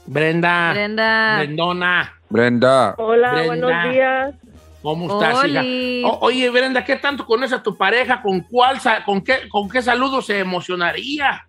Brenda. 0.06 0.72
Brenda. 0.72 1.36
Brendona. 1.38 2.12
Brenda. 2.30 2.94
Hola, 2.96 3.32
Brenda. 3.32 3.46
buenos 3.66 3.92
días. 3.92 4.34
¿Cómo 4.82 5.12
estás, 5.12 5.44
hija? 5.46 5.62
O- 6.04 6.18
oye, 6.26 6.50
Brenda, 6.50 6.84
¿qué 6.84 6.96
tanto 6.96 7.24
conoces 7.24 7.52
a 7.58 7.62
tu 7.62 7.76
pareja? 7.76 8.20
¿Con 8.20 8.40
cuál, 8.40 8.78
con 9.04 9.22
qué, 9.22 9.48
con 9.48 9.68
qué 9.70 9.80
saludo 9.80 10.20
se 10.22 10.40
emocionaría? 10.40 11.46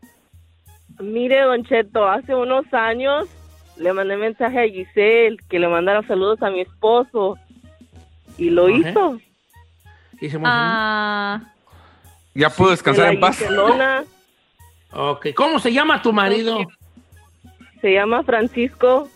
Mire, 0.99 1.41
Don 1.41 1.63
Cheto, 1.65 2.07
hace 2.07 2.35
unos 2.35 2.71
años 2.71 3.27
le 3.77 3.91
mandé 3.91 4.15
mensaje 4.15 4.59
a 4.59 4.63
Giselle 4.69 5.37
que 5.49 5.57
le 5.59 5.67
mandara 5.67 6.05
saludos 6.07 6.41
a 6.43 6.51
mi 6.51 6.61
esposo 6.61 7.37
y 8.37 8.51
lo 8.51 8.67
Ajá. 8.67 8.89
hizo. 8.89 9.19
Y 10.21 10.29
se. 10.29 10.39
Ah, 10.43 11.41
Ya 12.35 12.49
puedo 12.51 12.69
descansar 12.71 13.13
en 13.13 13.19
paz. 13.19 13.37
Giselona, 13.39 14.03
Ok. 14.91 15.27
¿Cómo 15.35 15.57
se 15.57 15.73
llama 15.73 16.01
tu 16.03 16.13
marido? 16.13 16.59
se 17.81 17.91
llama 17.93 18.21
Francisco. 18.23 19.09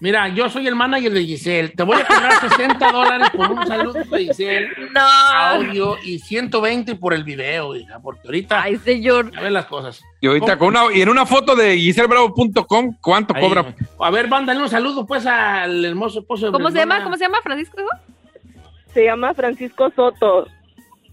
Mira, 0.00 0.28
yo 0.28 0.50
soy 0.50 0.66
el 0.66 0.74
manager 0.74 1.12
de 1.12 1.24
Giselle. 1.24 1.70
Te 1.70 1.82
voy 1.82 1.96
a 2.00 2.06
cobrar 2.06 2.32
60 2.50 2.92
dólares 2.92 3.30
por 3.30 3.50
un 3.52 3.66
saludo 3.66 3.92
de 4.04 4.18
Giselle, 4.26 4.68
no. 4.92 5.00
audio, 5.00 5.96
y 6.04 6.18
120 6.18 6.96
por 6.96 7.14
el 7.14 7.24
video, 7.24 7.74
hija, 7.74 8.00
porque 8.00 8.20
ahorita 8.26 8.62
Ay, 8.62 8.76
señor. 8.76 9.30
a 9.36 9.40
ver 9.40 9.52
las 9.52 9.66
cosas. 9.66 10.02
Y 10.20 10.26
ahorita 10.26 10.58
con 10.58 10.68
una, 10.68 10.92
y 10.94 11.00
en 11.00 11.08
una 11.08 11.24
foto 11.24 11.54
de 11.56 11.76
giselbravo.com, 11.78 12.96
¿cuánto 13.00 13.34
Ahí, 13.34 13.42
cobra? 13.42 13.74
A 14.00 14.10
ver, 14.10 14.28
mándale 14.28 14.60
un 14.60 14.68
saludo 14.68 15.06
pues 15.06 15.24
al 15.26 15.84
hermoso 15.84 16.20
esposo 16.20 16.46
de 16.46 16.52
¿Cómo 16.52 16.70
se 16.70 16.78
llama? 16.78 17.02
¿Cómo 17.02 17.16
se 17.16 17.24
llama, 17.24 17.38
Francisco? 17.42 17.82
Se 18.92 19.04
llama 19.04 19.32
Francisco 19.34 19.90
Soto. 19.94 20.48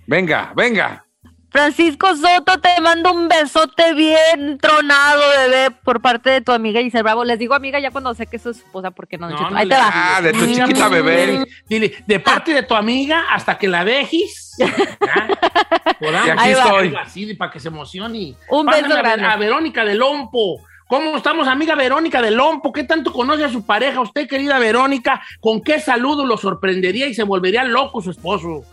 Venga, 0.07 0.51
venga. 0.55 1.05
Francisco 1.51 2.07
Soto, 2.15 2.59
te 2.61 2.79
mando 2.81 3.11
un 3.11 3.27
besote 3.27 3.93
bien 3.93 4.57
tronado, 4.57 5.21
bebé, 5.37 5.69
por 5.83 6.01
parte 6.01 6.29
de 6.29 6.41
tu 6.41 6.53
amiga 6.53 6.81
Giselle 6.81 7.03
Bravo. 7.03 7.25
Les 7.25 7.37
digo 7.37 7.53
amiga 7.53 7.77
ya 7.79 7.91
cuando 7.91 8.13
sé 8.13 8.25
que 8.25 8.37
es 8.37 8.41
su 8.43 8.51
esposa, 8.51 8.91
porque 8.91 9.17
no, 9.17 9.29
No, 9.29 9.37
Cheto. 9.37 9.49
no 9.49 9.57
Ahí 9.57 9.65
le- 9.67 9.75
te 9.75 9.81
va. 9.81 9.91
Ah, 9.93 10.21
de 10.21 10.31
tu 10.31 10.45
chiquita 10.47 10.87
bebé. 10.87 11.45
Dile, 11.67 11.93
de 12.07 12.19
parte 12.21 12.53
de 12.53 12.63
tu 12.63 12.73
amiga 12.73 13.25
hasta 13.31 13.57
que 13.57 13.67
la 13.67 13.83
dejes. 13.83 14.55
Por 15.99 16.13
Y 16.13 16.15
aquí 16.15 16.29
Ahí 16.37 16.51
estoy. 16.53 16.95
Así, 16.95 17.33
para 17.33 17.51
que 17.51 17.59
se 17.59 17.67
emocione. 17.67 18.35
Un 18.49 18.65
beso 18.65 18.87
grande. 18.87 19.25
a 19.25 19.35
Verónica 19.35 19.83
de 19.83 19.95
Lompo. 19.95 20.61
¿Cómo 20.87 21.17
estamos, 21.17 21.47
amiga 21.49 21.75
Verónica 21.75 22.21
de 22.21 22.31
Lompo? 22.31 22.71
¿Qué 22.71 22.83
tanto 22.85 23.11
conoce 23.11 23.43
a 23.45 23.49
su 23.49 23.65
pareja? 23.65 23.99
Usted, 24.01 24.27
querida 24.27 24.57
Verónica, 24.59 25.21
¿con 25.41 25.61
qué 25.61 25.79
saludo 25.81 26.25
lo 26.25 26.37
sorprendería 26.37 27.07
y 27.07 27.13
se 27.13 27.23
volvería 27.23 27.63
loco 27.65 28.01
su 28.01 28.11
esposo? 28.11 28.63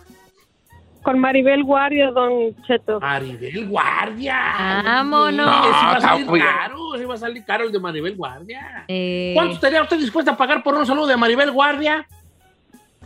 Con 1.09 1.21
Maribel 1.21 1.65
Guardia, 1.65 2.11
Don 2.11 2.55
Cheto. 2.67 3.01
Maribel 3.01 3.67
Guardia. 3.67 4.83
Vámonos. 4.85 5.47
Sí 5.65 5.71
va 5.73 5.91
a 5.93 5.95
No, 5.95 6.01
salir 6.03 6.27
muy- 6.27 6.39
caro, 6.39 6.77
sí 6.99 7.05
va 7.07 7.15
a 7.15 7.17
salir 7.17 7.45
caro 7.47 7.65
el 7.65 7.73
de 7.73 7.81
Maribel 7.81 8.15
Guardia. 8.15 8.85
Eh, 8.89 9.31
¿Cuánto 9.35 9.55
estaría 9.55 9.81
usted 9.83 9.97
dispuesta 9.99 10.33
a 10.33 10.37
pagar 10.37 10.63
por 10.63 10.75
un 10.75 10.85
saludo 10.85 11.07
de 11.07 11.17
Maribel 11.17 11.51
Guardia? 11.51 12.07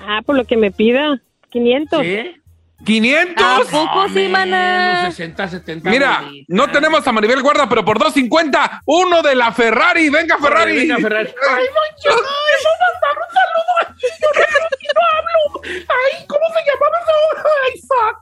Ah, 0.01 0.21
por 0.27 0.35
lo 0.35 0.45
que 0.45 0.57
me 0.57 0.73
pida. 0.73 1.21
500. 1.51 2.01
¿Sí? 2.03 2.42
¿500? 2.85 3.45
¿A 3.45 3.71
poco 3.71 4.09
sí, 4.09 4.29
maná? 4.29 5.11
60, 5.11 5.49
70. 5.49 5.91
Mira, 5.91 6.21
bolitas. 6.23 6.47
no 6.49 6.71
tenemos 6.71 7.07
a 7.07 7.13
Maribel 7.13 7.43
Guarda, 7.43 7.69
pero 7.69 7.85
por 7.85 7.99
2.50, 7.99 8.81
uno 8.87 9.23
de 9.23 9.35
la 9.35 9.53
Ferrari. 9.53 10.09
Venga, 10.09 10.39
Ferrari. 10.39 10.77
Venga, 10.77 10.97
Ferrari. 10.99 11.29
Ay, 11.51 11.67
no, 11.67 11.81
yo 12.05 12.17
no 12.17 12.23
mandar 12.83 13.17
un 13.19 13.31
saludo 13.35 13.73
al 13.81 13.87
señor 13.99 14.35
Ferrari, 14.35 14.77
que 14.81 14.89
no 14.95 15.03
hablo. 15.13 15.39
Ay, 15.89 16.27
¿cómo 16.27 16.47
se 16.49 16.61
llamaba 16.71 16.99
eso? 17.03 17.17
Ay, 17.63 17.73
fuck. 17.89 18.17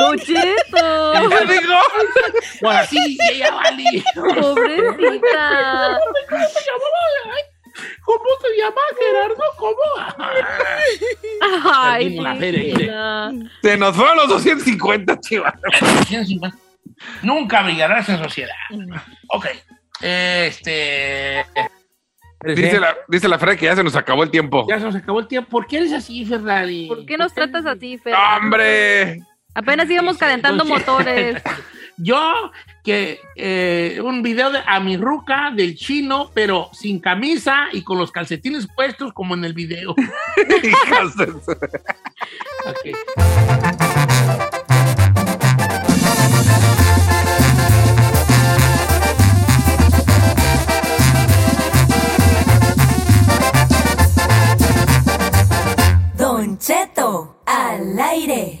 Don 0.00 0.18
Cheto. 0.18 1.28
¿Qué 1.28 1.60
digo? 1.60 1.78
Bueno, 2.62 2.80
así, 2.80 3.18
ella 3.30 3.50
vale. 3.50 4.04
Pobrecita. 4.14 6.00
¿Cómo 6.28 6.48
se 6.48 6.60
llamaba? 6.64 7.00
Ay, 7.34 7.42
¿Cómo 8.04 8.24
se 8.40 8.56
llama 8.56 8.80
Gerardo? 8.98 9.44
¿Cómo? 9.58 9.82
Ay, 11.74 12.18
la 12.18 12.36
feria. 12.36 13.30
Se 13.62 13.76
nos 13.76 13.96
fueron 13.96 14.16
los 14.16 14.28
250, 14.28 15.20
chivas. 15.20 15.54
150. 16.06 16.56
Nunca 17.22 17.62
brillarás 17.62 18.08
en 18.08 18.18
sociedad. 18.18 18.54
Ok. 19.28 19.46
Este. 20.00 21.44
Dice 22.44 22.78
la, 22.78 22.96
dice 23.08 23.28
la 23.28 23.38
Ferrari 23.38 23.58
que 23.58 23.66
ya 23.66 23.74
se 23.74 23.82
nos 23.82 23.96
acabó 23.96 24.22
el 24.22 24.30
tiempo. 24.30 24.66
Ya 24.68 24.78
se 24.78 24.84
nos 24.84 24.94
acabó 24.94 25.20
el 25.20 25.26
tiempo. 25.26 25.50
¿Por 25.50 25.66
qué 25.66 25.78
eres 25.78 25.92
así, 25.92 26.24
Ferrari? 26.24 26.86
¿Por 26.86 27.04
qué 27.06 27.16
nos 27.16 27.32
tratas 27.32 27.66
así, 27.66 27.98
Fer? 27.98 28.14
¡Hombre! 28.14 29.20
Apenas 29.54 29.88
íbamos 29.90 30.18
calentando 30.18 30.64
motores. 30.64 31.42
Yo, 31.98 32.52
que 32.84 33.18
eh, 33.36 34.00
un 34.04 34.22
video 34.22 34.50
de 34.50 34.60
a 34.66 34.80
mi 34.80 34.96
ruca 34.98 35.50
del 35.54 35.76
chino, 35.76 36.30
pero 36.34 36.68
sin 36.72 37.00
camisa 37.00 37.68
y 37.72 37.82
con 37.82 37.96
los 37.98 38.12
calcetines 38.12 38.68
puestos 38.74 39.12
como 39.14 39.34
en 39.34 39.44
el 39.44 39.54
video. 39.54 39.94
Hijas 40.62 41.16
de 41.16 41.26
su- 41.26 41.52
Ok. 42.66 43.96
Don 56.16 56.58
Cheto, 56.58 57.36
al 57.46 57.98
aire. 57.98 58.60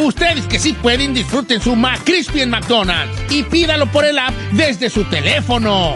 Ustedes 0.00 0.46
que 0.46 0.58
sí 0.58 0.72
pueden, 0.72 1.12
disfruten 1.12 1.60
su 1.60 1.76
McCrispy 1.76 2.40
en 2.40 2.48
McDonald's 2.48 3.14
y 3.30 3.42
pídalo 3.42 3.86
por 3.92 4.06
el 4.06 4.18
app 4.18 4.32
desde 4.52 4.88
su 4.88 5.04
teléfono. 5.04 5.94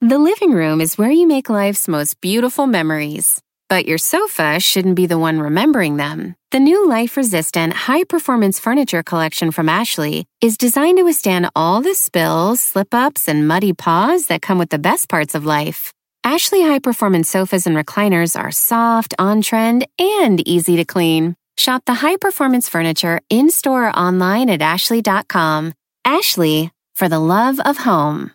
The 0.00 0.18
living 0.18 0.52
room 0.52 0.80
is 0.80 0.96
where 0.96 1.10
you 1.10 1.26
make 1.26 1.48
life's 1.48 1.88
most 1.88 2.20
beautiful 2.20 2.66
memories. 2.66 3.40
But 3.68 3.86
your 3.86 3.98
sofa 3.98 4.60
shouldn't 4.60 4.94
be 4.94 5.06
the 5.06 5.18
one 5.18 5.40
remembering 5.40 5.96
them. 5.96 6.36
The 6.52 6.60
new 6.60 6.86
life 6.88 7.16
resistant, 7.16 7.72
high 7.72 8.04
performance 8.04 8.60
furniture 8.60 9.02
collection 9.02 9.50
from 9.50 9.68
Ashley 9.68 10.26
is 10.40 10.56
designed 10.56 10.98
to 10.98 11.02
withstand 11.04 11.50
all 11.56 11.80
the 11.80 11.94
spills, 11.94 12.60
slip 12.60 12.94
ups, 12.94 13.28
and 13.28 13.48
muddy 13.48 13.72
paws 13.72 14.26
that 14.26 14.42
come 14.42 14.58
with 14.58 14.70
the 14.70 14.78
best 14.78 15.08
parts 15.08 15.34
of 15.34 15.44
life. 15.44 15.92
Ashley 16.22 16.62
high 16.62 16.78
performance 16.78 17.28
sofas 17.28 17.66
and 17.66 17.76
recliners 17.76 18.38
are 18.38 18.52
soft, 18.52 19.14
on 19.18 19.42
trend, 19.42 19.86
and 19.98 20.46
easy 20.46 20.76
to 20.76 20.84
clean. 20.84 21.34
Shop 21.56 21.82
the 21.86 21.94
high 21.94 22.16
performance 22.16 22.68
furniture 22.68 23.20
in 23.30 23.50
store 23.50 23.88
or 23.88 23.96
online 23.96 24.50
at 24.50 24.62
ashley.com. 24.62 25.72
Ashley, 26.04 26.70
for 26.94 27.08
the 27.08 27.18
love 27.18 27.60
of 27.60 27.78
home. 27.78 28.32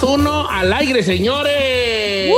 2-1 0.00 0.46
al 0.50 0.72
aire, 0.72 1.02
señores. 1.02 2.32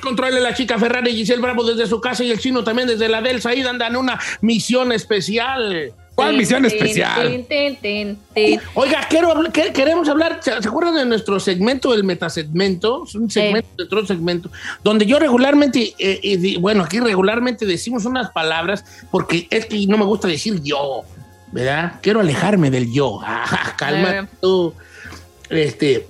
Controle 0.00 0.40
la 0.40 0.54
chica 0.54 0.78
Ferrari 0.78 1.12
Giselle 1.12 1.40
Bravo 1.40 1.62
desde 1.62 1.86
su 1.86 2.00
casa 2.00 2.24
y 2.24 2.30
el 2.30 2.38
chino 2.38 2.64
también 2.64 2.88
desde 2.88 3.08
la 3.08 3.20
del 3.20 3.40
Said 3.40 3.66
andan 3.66 3.92
en 3.92 3.98
una 3.98 4.18
misión 4.40 4.92
especial. 4.92 5.92
¿Cuál 6.20 6.36
misión 6.36 6.64
especial? 6.64 7.46
Oiga, 8.74 9.06
quiero 9.08 9.32
queremos 9.52 10.08
hablar, 10.08 10.40
¿se 10.42 10.52
acuerdan 10.52 10.94
de 10.94 11.06
nuestro 11.06 11.40
segmento, 11.40 11.94
el 11.94 12.04
metasegmento? 12.04 13.04
Es 13.06 13.14
un 13.14 13.30
segmento 13.30 13.68
dentro 13.78 13.96
de 13.98 14.02
otro 14.02 14.14
segmento, 14.14 14.50
donde 14.84 15.06
yo 15.06 15.18
regularmente, 15.18 15.94
eh, 15.98 16.20
eh, 16.22 16.56
bueno, 16.58 16.84
aquí 16.84 17.00
regularmente 17.00 17.66
decimos 17.66 18.04
unas 18.04 18.30
palabras 18.30 18.84
porque 19.10 19.46
es 19.50 19.66
que 19.66 19.86
no 19.86 19.98
me 19.98 20.04
gusta 20.04 20.28
decir 20.28 20.60
yo, 20.62 21.02
¿verdad? 21.52 21.94
Quiero 22.02 22.20
alejarme 22.20 22.70
del 22.70 22.92
yo. 22.92 23.20
Ah, 23.52 23.74
calma 23.76 24.28
tú. 24.40 24.74
Este, 25.48 26.06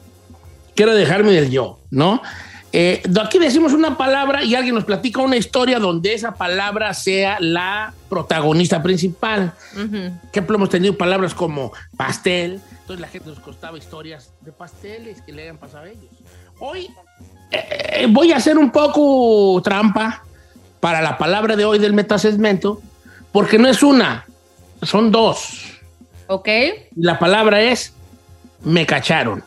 quiero 0.74 0.94
dejarme 0.94 1.32
del 1.32 1.50
yo, 1.50 1.78
¿no? 1.90 2.22
Eh, 2.72 3.02
aquí 3.20 3.38
decimos 3.38 3.72
una 3.72 3.96
palabra 3.96 4.44
y 4.44 4.54
alguien 4.54 4.76
nos 4.76 4.84
platica 4.84 5.20
una 5.20 5.36
historia 5.36 5.80
donde 5.80 6.14
esa 6.14 6.34
palabra 6.34 6.94
sea 6.94 7.38
la 7.40 7.92
protagonista 8.08 8.82
principal. 8.82 9.52
Por 9.74 10.30
ejemplo, 10.30 10.56
hemos 10.56 10.70
tenido 10.70 10.96
palabras 10.96 11.34
como 11.34 11.72
pastel, 11.96 12.60
entonces 12.70 13.00
la 13.00 13.08
gente 13.08 13.28
nos 13.30 13.40
contaba 13.40 13.76
historias 13.76 14.32
de 14.40 14.52
pasteles 14.52 15.20
que 15.22 15.32
le 15.32 15.42
hayan 15.42 15.58
pasado 15.58 15.84
a 15.84 15.88
ellos. 15.88 16.10
Hoy 16.60 16.90
eh, 17.50 18.06
voy 18.08 18.32
a 18.32 18.36
hacer 18.36 18.56
un 18.56 18.70
poco 18.70 19.60
trampa 19.62 20.24
para 20.78 21.02
la 21.02 21.18
palabra 21.18 21.56
de 21.56 21.64
hoy 21.64 21.78
del 21.78 21.92
metasegmento, 21.92 22.80
porque 23.32 23.58
no 23.58 23.68
es 23.68 23.82
una, 23.82 24.26
son 24.82 25.10
dos. 25.10 25.80
Ok. 26.28 26.48
La 26.96 27.18
palabra 27.18 27.60
es 27.62 27.92
me 28.62 28.86
cacharon. 28.86 29.42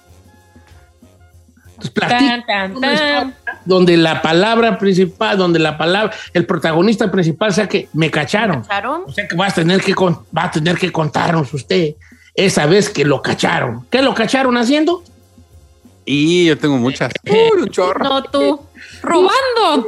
Entonces, 1.85 1.91
platica 1.91 2.19
Tan, 2.19 2.45
tan, 2.45 2.77
una 2.77 2.87
tan. 2.87 2.93
historia 2.95 3.35
donde 3.65 3.97
la 3.97 4.21
palabra 4.21 4.77
principal, 4.77 5.37
donde 5.37 5.59
la 5.59 5.77
palabra, 5.77 6.13
el 6.33 6.45
protagonista 6.45 7.09
principal 7.11 7.53
sea 7.53 7.67
que 7.67 7.87
me 7.93 8.11
cacharon. 8.11 8.61
¿Cacharon? 8.61 9.03
O 9.07 9.11
sea 9.11 9.27
que 9.27 9.35
va 9.35 9.47
a 9.47 9.51
tener 9.51 9.81
que, 9.81 9.93
con- 9.93 10.19
va 10.37 10.45
a 10.45 10.51
tener 10.51 10.77
que 10.77 10.91
contarnos 10.91 11.53
usted 11.53 11.95
esa 12.35 12.65
vez 12.65 12.89
que 12.89 13.05
lo 13.05 13.21
cacharon. 13.21 13.85
¿Qué 13.89 14.01
lo 14.01 14.13
cacharon 14.13 14.57
haciendo? 14.57 15.03
Y 16.05 16.45
yo 16.47 16.57
tengo 16.57 16.77
muchas. 16.77 17.13
Uy, 17.29 17.61
un 17.61 17.69
chorro. 17.69 18.03
No 18.03 18.23
tú. 18.23 18.59
Robando. 19.01 19.87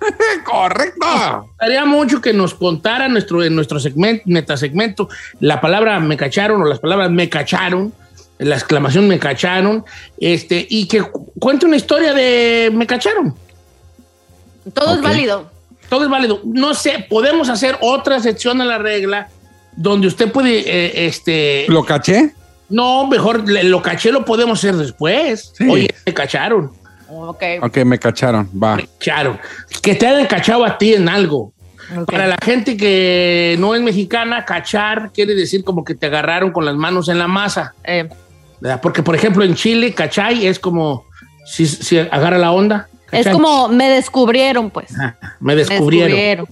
Correcto. 0.44 1.50
Haría 1.60 1.84
mucho 1.84 2.20
que 2.20 2.32
nos 2.32 2.54
contara 2.54 3.08
nuestro, 3.08 3.42
en 3.44 3.54
nuestro 3.54 3.78
segmento, 3.78 4.22
metasegmento 4.26 5.08
la 5.40 5.60
palabra 5.60 6.00
me 6.00 6.16
cacharon 6.16 6.60
o 6.62 6.64
las 6.64 6.80
palabras 6.80 7.10
me 7.10 7.28
cacharon, 7.28 7.92
la 8.38 8.54
exclamación 8.56 9.06
me 9.08 9.18
cacharon, 9.18 9.84
este, 10.18 10.66
y 10.68 10.86
que 10.86 11.02
cu- 11.02 11.32
cuente 11.38 11.66
una 11.66 11.76
historia 11.76 12.12
de 12.14 12.70
me 12.72 12.86
cacharon. 12.86 13.34
Todo 14.74 14.94
es 14.94 15.02
válido. 15.02 15.50
Todo 15.88 16.04
es 16.04 16.10
válido. 16.10 16.40
No 16.44 16.74
sé, 16.74 17.06
podemos 17.08 17.48
hacer 17.48 17.76
otra 17.80 18.20
sección 18.20 18.60
a 18.60 18.64
la 18.64 18.78
regla 18.78 19.28
donde 19.76 20.06
usted 20.06 20.30
puede, 20.32 20.60
eh, 20.60 21.06
este... 21.06 21.66
¿Lo 21.68 21.84
caché? 21.84 22.34
No, 22.68 23.06
mejor 23.06 23.48
le- 23.48 23.64
lo 23.64 23.82
caché 23.82 24.10
lo 24.12 24.24
podemos 24.24 24.58
hacer 24.58 24.76
después. 24.76 25.52
Sí. 25.56 25.68
Oye, 25.68 25.94
me 26.06 26.14
cacharon. 26.14 26.72
Ok. 27.08 27.42
Ok, 27.62 27.76
me 27.84 27.98
cacharon. 27.98 28.48
Va. 28.60 28.78
Cacharon. 28.98 29.38
Que 29.82 29.94
te 29.94 30.06
hayan 30.06 30.26
cachado 30.26 30.64
a 30.64 30.78
ti 30.78 30.94
en 30.94 31.08
algo. 31.08 31.52
Para 32.06 32.26
la 32.26 32.36
gente 32.42 32.76
que 32.76 33.56
no 33.58 33.74
es 33.74 33.82
mexicana, 33.82 34.44
cachar 34.44 35.10
quiere 35.12 35.34
decir 35.34 35.64
como 35.64 35.84
que 35.84 35.94
te 35.94 36.06
agarraron 36.06 36.52
con 36.52 36.64
las 36.64 36.76
manos 36.76 37.08
en 37.08 37.18
la 37.18 37.28
masa. 37.28 37.74
Eh. 37.84 38.08
Porque, 38.80 39.02
por 39.02 39.14
ejemplo, 39.16 39.44
en 39.44 39.54
Chile, 39.54 39.92
cachay 39.92 40.46
es 40.46 40.58
como 40.58 41.04
si, 41.44 41.66
si 41.66 41.98
agarra 41.98 42.38
la 42.38 42.52
onda. 42.52 42.88
es 43.10 43.26
como 43.28 43.68
me 43.68 43.88
descubrieron, 43.90 44.70
pues. 44.70 44.92
Me 44.92 45.14
Me 45.40 45.56
descubrieron. 45.56 46.46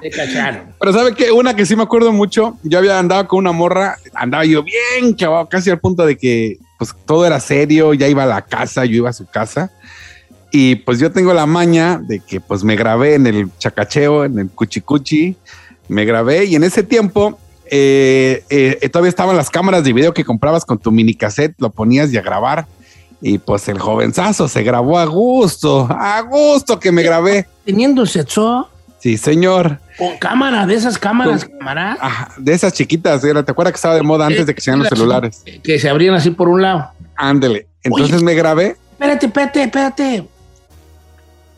Te 0.00 0.10
cacharon. 0.10 0.74
Pero 0.80 0.92
¿sabe 0.92 1.14
qué? 1.14 1.30
Una 1.30 1.54
que 1.54 1.64
sí 1.64 1.76
me 1.76 1.84
acuerdo 1.84 2.10
mucho, 2.10 2.56
yo 2.64 2.78
había 2.78 2.98
andado 2.98 3.28
con 3.28 3.38
una 3.38 3.52
morra, 3.52 3.98
andaba 4.14 4.44
yo 4.44 4.64
bien 4.64 5.14
chaval, 5.14 5.46
casi 5.48 5.70
al 5.70 5.78
punto 5.78 6.04
de 6.04 6.18
que 6.18 6.58
pues 6.78 6.92
todo 7.06 7.24
era 7.24 7.38
serio, 7.38 7.94
ya 7.94 8.08
iba 8.08 8.24
a 8.24 8.26
la 8.26 8.42
casa, 8.42 8.84
yo 8.84 8.96
iba 8.96 9.10
a 9.10 9.12
su 9.12 9.26
casa. 9.26 9.70
Y 10.52 10.76
pues 10.76 10.98
yo 10.98 11.10
tengo 11.10 11.32
la 11.32 11.46
maña 11.46 11.98
de 11.98 12.20
que 12.20 12.40
pues 12.40 12.62
me 12.62 12.76
grabé 12.76 13.14
en 13.14 13.26
el 13.26 13.48
chacacheo, 13.58 14.24
en 14.24 14.38
el 14.38 14.50
cuchicuchi, 14.50 15.34
me 15.88 16.04
grabé 16.04 16.44
y 16.44 16.54
en 16.54 16.62
ese 16.62 16.82
tiempo 16.82 17.38
eh, 17.70 18.44
eh, 18.50 18.88
todavía 18.90 19.08
estaban 19.08 19.34
las 19.34 19.48
cámaras 19.48 19.82
de 19.82 19.94
video 19.94 20.12
que 20.12 20.24
comprabas 20.24 20.66
con 20.66 20.78
tu 20.78 20.92
mini 20.92 21.14
cassette, 21.14 21.54
lo 21.58 21.70
ponías 21.70 22.12
y 22.12 22.18
a 22.18 22.22
grabar. 22.22 22.66
Y 23.22 23.38
pues 23.38 23.66
el 23.68 23.78
jovenzazo 23.78 24.46
se 24.46 24.62
grabó 24.62 24.98
a 24.98 25.06
gusto, 25.06 25.86
a 25.90 26.20
gusto 26.20 26.78
que 26.78 26.92
me 26.92 27.02
grabé. 27.02 27.46
Teniendo 27.64 28.04
sexo 28.04 28.68
Sí, 28.98 29.16
señor. 29.16 29.80
con 29.98 30.16
cámara, 30.18 30.64
de 30.64 30.74
esas 30.74 30.96
cámaras, 30.96 31.44
cámara, 31.44 31.96
Ajá, 32.00 32.32
de 32.36 32.52
esas 32.52 32.72
chiquitas, 32.72 33.20
¿te 33.20 33.30
acuerdas 33.30 33.72
que 33.72 33.76
estaba 33.76 33.96
de 33.96 34.02
moda 34.02 34.26
antes 34.26 34.46
de 34.46 34.54
que 34.54 34.60
se 34.60 34.76
los 34.76 34.88
celulares? 34.88 35.42
que 35.64 35.78
se 35.80 35.88
abrían 35.88 36.14
así 36.14 36.30
por 36.30 36.48
un 36.48 36.62
lado. 36.62 36.88
Ándele. 37.16 37.66
Entonces 37.82 38.22
me 38.22 38.34
grabé. 38.34 38.76
Espérate, 38.92 39.26
espérate, 39.26 39.62
espérate. 39.62 40.24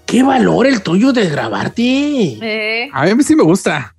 ¿Qué 0.06 0.22
valor 0.22 0.66
el 0.66 0.82
tuyo 0.82 1.12
de 1.12 1.28
grabarte? 1.28 1.82
Eh, 1.82 2.88
A 2.92 3.04
mí 3.06 3.22
sí 3.22 3.34
me 3.34 3.42
gusta. 3.42 3.94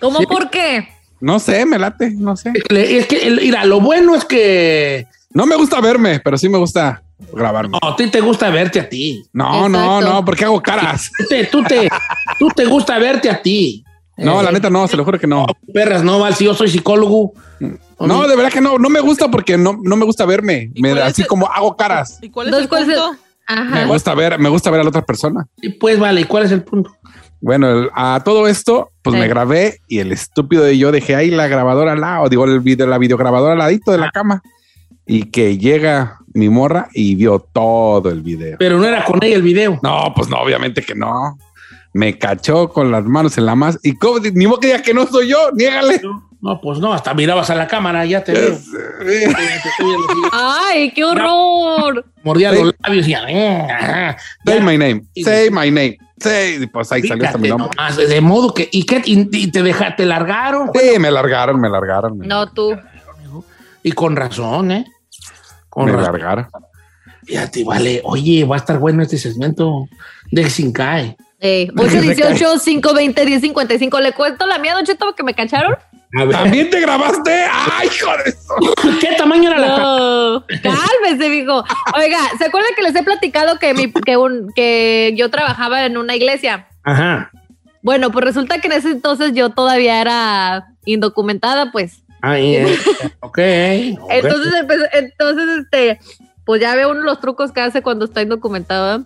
¿Cómo 0.00 0.18
Sí. 0.18 0.26
por 0.26 0.50
qué? 0.50 0.88
No 1.20 1.38
sé, 1.38 1.64
me 1.66 1.78
late, 1.78 2.10
no 2.10 2.36
sé. 2.36 2.52
Es 2.70 3.06
que, 3.06 3.30
mira, 3.40 3.64
lo 3.64 3.80
bueno 3.80 4.14
es 4.14 4.24
que 4.24 5.06
No 5.34 5.46
me 5.46 5.54
gusta 5.56 5.80
verme, 5.80 6.20
pero 6.20 6.36
sí 6.36 6.48
me 6.48 6.58
gusta 6.58 7.02
grabarme. 7.32 7.78
no, 7.80 7.88
a 7.88 7.94
ti 7.96 8.08
te 8.10 8.20
gusta 8.20 8.50
verte 8.50 8.80
a 8.80 8.88
ti. 8.88 9.22
No, 9.32 9.68
no, 9.68 10.00
no, 10.00 10.24
porque 10.24 10.44
hago 10.44 10.60
caras. 10.60 11.10
Tú 11.16 11.24
te, 11.28 11.44
tú 11.46 11.62
te, 11.62 11.88
tú 12.38 12.48
te 12.48 12.64
gusta 12.64 12.98
verte 12.98 13.30
a 13.30 13.40
ti. 13.40 13.84
No, 14.16 14.40
Eh, 14.40 14.44
la 14.44 14.52
neta 14.52 14.68
no, 14.68 14.86
se 14.88 14.96
lo 14.96 15.04
juro 15.04 15.18
que 15.18 15.26
no. 15.26 15.46
Perras, 15.72 16.02
no, 16.02 16.18
Val, 16.18 16.34
si 16.34 16.44
yo 16.44 16.54
soy 16.54 16.68
psicólogo. 16.70 17.32
No, 18.00 18.26
de 18.26 18.34
verdad 18.36 18.52
que 18.52 18.60
no, 18.60 18.76
no 18.78 18.88
me 18.90 19.00
gusta 19.00 19.30
porque 19.30 19.56
no, 19.56 19.78
no 19.82 19.96
me 19.96 20.04
gusta 20.04 20.26
verme. 20.26 20.70
Me, 20.74 20.90
es 20.92 20.98
así 20.98 21.22
el- 21.22 21.28
como 21.28 21.46
hago 21.46 21.76
caras. 21.76 22.18
¿Y 22.20 22.28
cuál 22.30 22.48
es 22.48 22.54
Entonces, 22.54 22.64
el 22.64 22.68
¿cuál 22.68 22.82
es 22.82 22.88
el- 22.88 22.94
punto? 22.96 23.22
Ajá. 23.46 23.74
Me 23.74 23.86
gusta 23.86 24.14
ver, 24.14 24.38
me 24.38 24.48
gusta 24.48 24.70
ver 24.70 24.80
a 24.80 24.82
la 24.84 24.88
otra 24.90 25.02
persona. 25.02 25.46
Y 25.60 25.70
pues 25.70 25.98
vale, 25.98 26.20
¿y 26.22 26.24
cuál 26.24 26.44
es 26.44 26.52
el 26.52 26.62
punto? 26.62 26.92
Bueno, 27.40 27.68
el- 27.70 27.90
a 27.94 28.20
todo 28.24 28.46
esto, 28.46 28.90
pues 29.02 29.14
Sí. 29.14 29.20
me 29.20 29.28
grabé 29.28 29.78
y 29.88 29.98
el 29.98 30.12
estúpido 30.12 30.62
de 30.64 30.78
yo 30.78 30.92
dejé 30.92 31.16
ahí 31.16 31.30
la 31.30 31.48
grabadora 31.48 31.92
al 31.92 32.00
lado, 32.00 32.28
digo, 32.28 32.44
el 32.44 32.60
video, 32.60 32.86
la 32.86 32.98
videograbadora 32.98 33.52
al 33.52 33.58
ladito 33.58 33.90
de 33.92 33.98
la 33.98 34.10
cama. 34.10 34.42
Y 35.04 35.24
que 35.30 35.58
llega 35.58 36.18
mi 36.32 36.48
morra 36.48 36.88
y 36.94 37.16
vio 37.16 37.40
todo 37.52 38.08
el 38.10 38.22
video. 38.22 38.56
Pero 38.58 38.78
no 38.78 38.84
era 38.84 39.04
con 39.04 39.18
ella 39.22 39.34
el 39.36 39.42
video. 39.42 39.80
No, 39.82 40.12
pues 40.14 40.28
no, 40.28 40.36
obviamente 40.38 40.80
que 40.82 40.94
no. 40.94 41.36
Me 41.92 42.16
cachó 42.16 42.68
con 42.68 42.90
las 42.92 43.04
manos 43.04 43.36
en 43.36 43.44
la 43.46 43.56
masa. 43.56 43.78
Y 43.82 43.96
cómo, 43.96 44.20
ni 44.20 44.46
modo 44.46 44.60
que 44.60 44.68
diga 44.68 44.80
que 44.80 44.94
no 44.94 45.06
soy 45.08 45.28
yo, 45.28 45.50
niégale. 45.52 46.00
No, 46.02 46.30
pues 46.60 46.80
no, 46.80 46.92
hasta 46.92 47.14
mirabas 47.14 47.50
a 47.50 47.54
la 47.54 47.68
cámara, 47.68 48.04
ya 48.04 48.24
te 48.24 48.32
veo. 48.32 48.58
Ay, 50.32 50.90
qué 50.92 51.04
horror. 51.04 52.04
Mordía 52.24 52.52
Sí. 52.52 52.62
los 52.62 52.74
labios 52.82 53.08
y 53.08 53.14
ah, 53.14 54.16
Say 54.44 54.58
ya. 54.58 54.64
my 54.64 54.78
name, 54.78 55.02
say 55.24 55.50
my 55.50 55.70
name. 55.70 55.98
Say, 56.18 56.66
pues 56.66 56.90
ahí 56.92 57.02
salió 57.06 57.24
hasta 57.26 57.38
mi 57.38 57.48
nombre. 57.48 57.68
nomás, 57.76 57.96
de 57.96 58.20
modo 58.20 58.54
que, 58.54 58.68
¿y 58.70 58.84
qué? 58.86 59.02
¿Y, 59.04 59.28
y 59.36 59.50
te 59.50 59.62
deja, 59.62 59.96
te 59.96 60.06
largaron? 60.06 60.70
Sí, 60.74 60.98
me 60.98 61.10
largaron, 61.10 61.60
me 61.60 61.68
largaron. 61.68 62.18
Me, 62.18 62.26
No, 62.26 62.50
tú. 62.52 62.76
Y 63.82 63.92
con 63.92 64.14
razón, 64.16 64.70
¿eh? 64.72 64.84
Con 65.68 65.86
me 65.86 65.92
razón. 65.92 66.12
largaron. 66.12 66.48
Fíjate, 67.24 67.64
vale. 67.64 68.00
Oye, 68.04 68.44
va 68.44 68.56
a 68.56 68.58
estar 68.58 68.78
bueno 68.78 69.02
este 69.02 69.18
segmento 69.18 69.86
de 70.30 70.48
Sin 70.50 70.72
Cae. 70.72 71.16
Eh, 71.40 71.68
818-520-1055. 71.74 74.00
¿Le 74.00 74.12
cuento 74.12 74.46
la 74.46 74.58
mía, 74.58 74.74
Don 74.74 74.84
Cheto, 74.84 75.14
que 75.14 75.22
me 75.24 75.34
cacharon? 75.34 75.74
¿También 76.30 76.68
te 76.70 76.80
grabaste? 76.80 77.46
¡Ay, 77.50 77.88
hijo 77.88 78.10
de 78.24 78.30
eso! 78.30 78.98
¿qué 79.00 79.14
tamaño 79.16 79.50
era 79.50 79.58
la 79.58 79.66
cámara? 79.68 79.86
No, 79.86 80.44
cálmese, 80.62 81.28
mijo. 81.30 81.64
Oiga, 81.96 82.18
¿se 82.38 82.46
acuerda 82.46 82.68
que 82.76 82.82
les 82.82 82.94
he 82.94 83.02
platicado 83.02 83.58
que, 83.58 83.72
mi, 83.74 83.90
que, 83.90 84.16
un, 84.16 84.52
que 84.54 85.14
yo 85.16 85.30
trabajaba 85.30 85.86
en 85.86 85.96
una 85.96 86.14
iglesia? 86.14 86.68
Ajá. 86.84 87.30
Bueno, 87.82 88.10
pues 88.12 88.24
resulta 88.24 88.60
que 88.60 88.66
en 88.68 88.74
ese 88.74 88.90
entonces 88.90 89.32
yo 89.32 89.50
todavía 89.50 90.00
era 90.00 90.66
indocumentada, 90.84 91.72
pues. 91.72 92.02
Ahí, 92.20 92.56
eh. 92.56 92.78
ok. 93.20 93.38
ok. 94.00 94.10
Entonces, 94.10 94.52
empecé- 94.60 94.90
entonces, 94.92 95.48
este, 95.60 95.98
pues 96.44 96.60
ya 96.60 96.74
ve 96.76 96.86
uno 96.86 97.00
los 97.00 97.20
trucos 97.20 97.52
que 97.52 97.60
hace 97.60 97.82
cuando 97.82 98.04
está 98.04 98.20
indocumentado. 98.22 99.04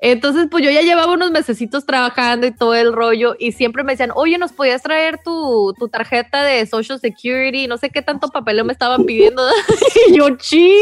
Entonces, 0.00 0.46
pues 0.48 0.62
yo 0.64 0.70
ya 0.70 0.82
llevaba 0.82 1.12
unos 1.12 1.32
mesecitos 1.32 1.84
trabajando 1.84 2.46
y 2.46 2.52
todo 2.52 2.74
el 2.74 2.92
rollo 2.92 3.34
y 3.36 3.50
siempre 3.50 3.82
me 3.82 3.94
decían, 3.94 4.12
oye, 4.14 4.38
¿nos 4.38 4.52
podías 4.52 4.80
traer 4.80 5.18
tu, 5.24 5.74
tu 5.76 5.88
tarjeta 5.88 6.44
de 6.44 6.64
Social 6.66 7.00
Security? 7.00 7.66
No 7.66 7.78
sé 7.78 7.90
qué 7.90 8.00
tanto 8.00 8.28
papeleo 8.28 8.64
me 8.64 8.72
estaban 8.72 9.04
pidiendo. 9.04 9.42
y 10.08 10.16
yo, 10.16 10.36
chi. 10.36 10.72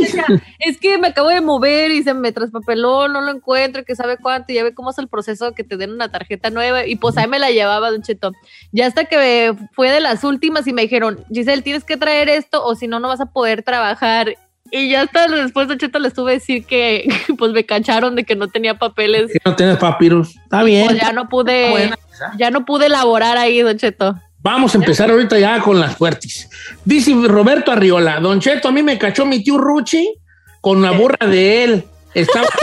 Decía, 0.00 0.26
es 0.60 0.78
que 0.78 0.96
me 0.98 1.08
acabo 1.08 1.28
de 1.28 1.40
mover 1.40 1.90
y 1.90 2.04
se 2.04 2.14
me 2.14 2.30
traspapeló, 2.30 3.08
no 3.08 3.20
lo 3.20 3.32
encuentro, 3.32 3.82
y 3.82 3.84
que 3.84 3.96
sabe 3.96 4.16
cuánto, 4.16 4.52
y 4.52 4.56
ya 4.56 4.62
ve 4.62 4.74
cómo 4.74 4.90
es 4.90 4.98
el 4.98 5.08
proceso 5.08 5.46
de 5.46 5.54
que 5.54 5.64
te 5.64 5.76
den 5.76 5.90
una 5.90 6.10
tarjeta 6.10 6.50
nueva. 6.50 6.86
Y 6.86 6.96
pues 6.96 7.16
ahí 7.16 7.26
me 7.26 7.40
la 7.40 7.50
llevaba, 7.50 7.90
Don 7.90 8.02
Cheto. 8.02 8.32
Ya 8.70 8.86
hasta 8.86 9.06
que 9.06 9.54
fue 9.72 9.90
de 9.90 10.00
las 10.00 10.22
últimas 10.22 10.66
y 10.68 10.72
me 10.72 10.82
dijeron, 10.82 11.24
Giselle, 11.32 11.62
tienes 11.62 11.84
que 11.84 11.96
traer 11.96 12.28
esto 12.28 12.64
o 12.64 12.76
si 12.76 12.86
no, 12.86 13.00
no 13.00 13.08
vas 13.08 13.20
a 13.20 13.26
poder 13.26 13.62
trabajar. 13.62 14.36
Y 14.76 14.88
ya 14.88 15.02
hasta 15.02 15.28
después, 15.28 15.68
Don 15.68 15.78
Cheto, 15.78 16.00
les 16.00 16.12
tuve 16.14 16.32
que 16.32 16.38
decir 16.38 16.64
que 16.66 17.06
pues 17.38 17.52
me 17.52 17.64
cacharon 17.64 18.16
de 18.16 18.24
que 18.24 18.34
no 18.34 18.48
tenía 18.48 18.74
papeles. 18.74 19.30
Que 19.30 19.38
no 19.44 19.54
tienes 19.54 19.76
papiros. 19.76 20.34
Está 20.36 20.64
bien. 20.64 20.86
Pues 20.86 21.00
ya 21.00 21.12
no 21.12 21.28
pude, 21.28 21.70
buena 21.70 21.96
ya 22.36 22.50
no 22.50 22.64
pude 22.64 22.88
laborar 22.88 23.36
ahí, 23.36 23.60
Don 23.60 23.78
Cheto. 23.78 24.16
Vamos 24.40 24.74
a 24.74 24.78
empezar 24.78 25.12
ahorita 25.12 25.38
ya 25.38 25.60
con 25.60 25.78
las 25.78 25.96
fuertes. 25.96 26.50
Dice 26.84 27.14
Roberto 27.14 27.70
Arriola, 27.70 28.18
Don 28.18 28.40
Cheto, 28.40 28.68
a 28.68 28.72
mí 28.72 28.82
me 28.82 28.98
cachó 28.98 29.24
mi 29.24 29.44
tío 29.44 29.58
Ruchi 29.58 30.12
con 30.60 30.82
la 30.82 30.90
burra 30.90 31.24
de 31.24 31.64
él. 31.64 31.84
Estaba... 32.12 32.46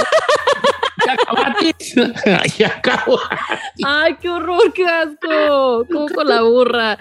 Ya 1.03 1.13
acabatis. 1.13 1.95
Ya 2.57 2.67
acabo. 2.67 3.19
Ay, 3.83 4.15
qué 4.21 4.29
horror, 4.29 4.71
qué 4.73 4.85
asco. 4.85 5.85
Como 5.91 6.07
con 6.09 6.27
la 6.27 6.41
burra. 6.43 6.99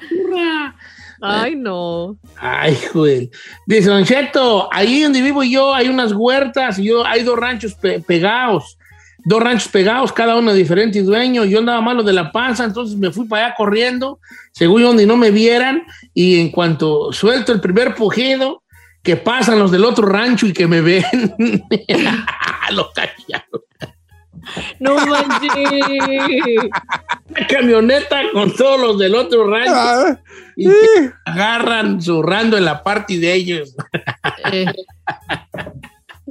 Ay, 1.21 1.57
no. 1.57 2.17
Ay, 2.37 2.77
joder. 2.93 3.29
Dice 3.67 3.89
Don 3.91 4.05
Cheto, 4.05 4.69
ahí 4.73 5.03
donde 5.03 5.21
vivo 5.23 5.43
yo 5.43 5.75
hay 5.75 5.89
unas 5.89 6.13
huertas 6.13 6.79
y 6.79 6.85
yo 6.85 7.05
hay 7.07 7.23
dos 7.23 7.39
ranchos 7.39 7.75
pe- 7.75 8.01
pegados. 8.01 8.77
Dos 9.23 9.43
ranchos 9.43 9.69
pegados, 9.69 10.13
cada 10.15 10.37
uno 10.37 10.53
de 10.53 10.59
diferente 10.59 11.03
dueño. 11.03 11.45
Yo 11.45 11.59
andaba 11.59 11.83
malo 11.83 12.03
de 12.03 12.15
la 12.15 12.33
panza, 12.33 12.65
entonces 12.65 12.97
me 12.97 13.11
fui 13.11 13.27
para 13.27 13.47
allá 13.47 13.55
corriendo, 13.55 14.19
según 14.53 14.83
donde 14.83 15.05
no 15.07 15.17
me 15.19 15.31
vieran. 15.31 15.83
Y 16.15 16.41
en 16.41 16.51
cuanto 16.51 17.13
suelto 17.13 17.53
el 17.53 17.61
primer 17.61 17.95
pujido, 17.95 18.63
que 19.03 19.17
pasan 19.17 19.59
los 19.59 19.71
del 19.71 19.85
otro 19.85 20.07
rancho 20.07 20.47
y 20.47 20.53
que 20.55 20.67
me 20.67 20.81
ven, 20.81 21.05
lo 22.73 22.91
cacharon. 22.93 23.63
No 24.79 24.95
manches. 25.07 25.51
Una 27.29 27.47
camioneta 27.49 28.23
con 28.33 28.55
todos 28.55 28.81
los 28.81 28.99
del 28.99 29.15
otro 29.15 29.47
rancho 29.49 29.73
Ah, 29.75 30.19
y 30.57 30.69
agarran 31.25 32.01
zurrando 32.03 32.57
en 32.57 32.65
la 32.65 32.83
parte 32.83 33.19
de 33.19 33.33
ellos. 33.33 33.75
Eh. 34.53 34.67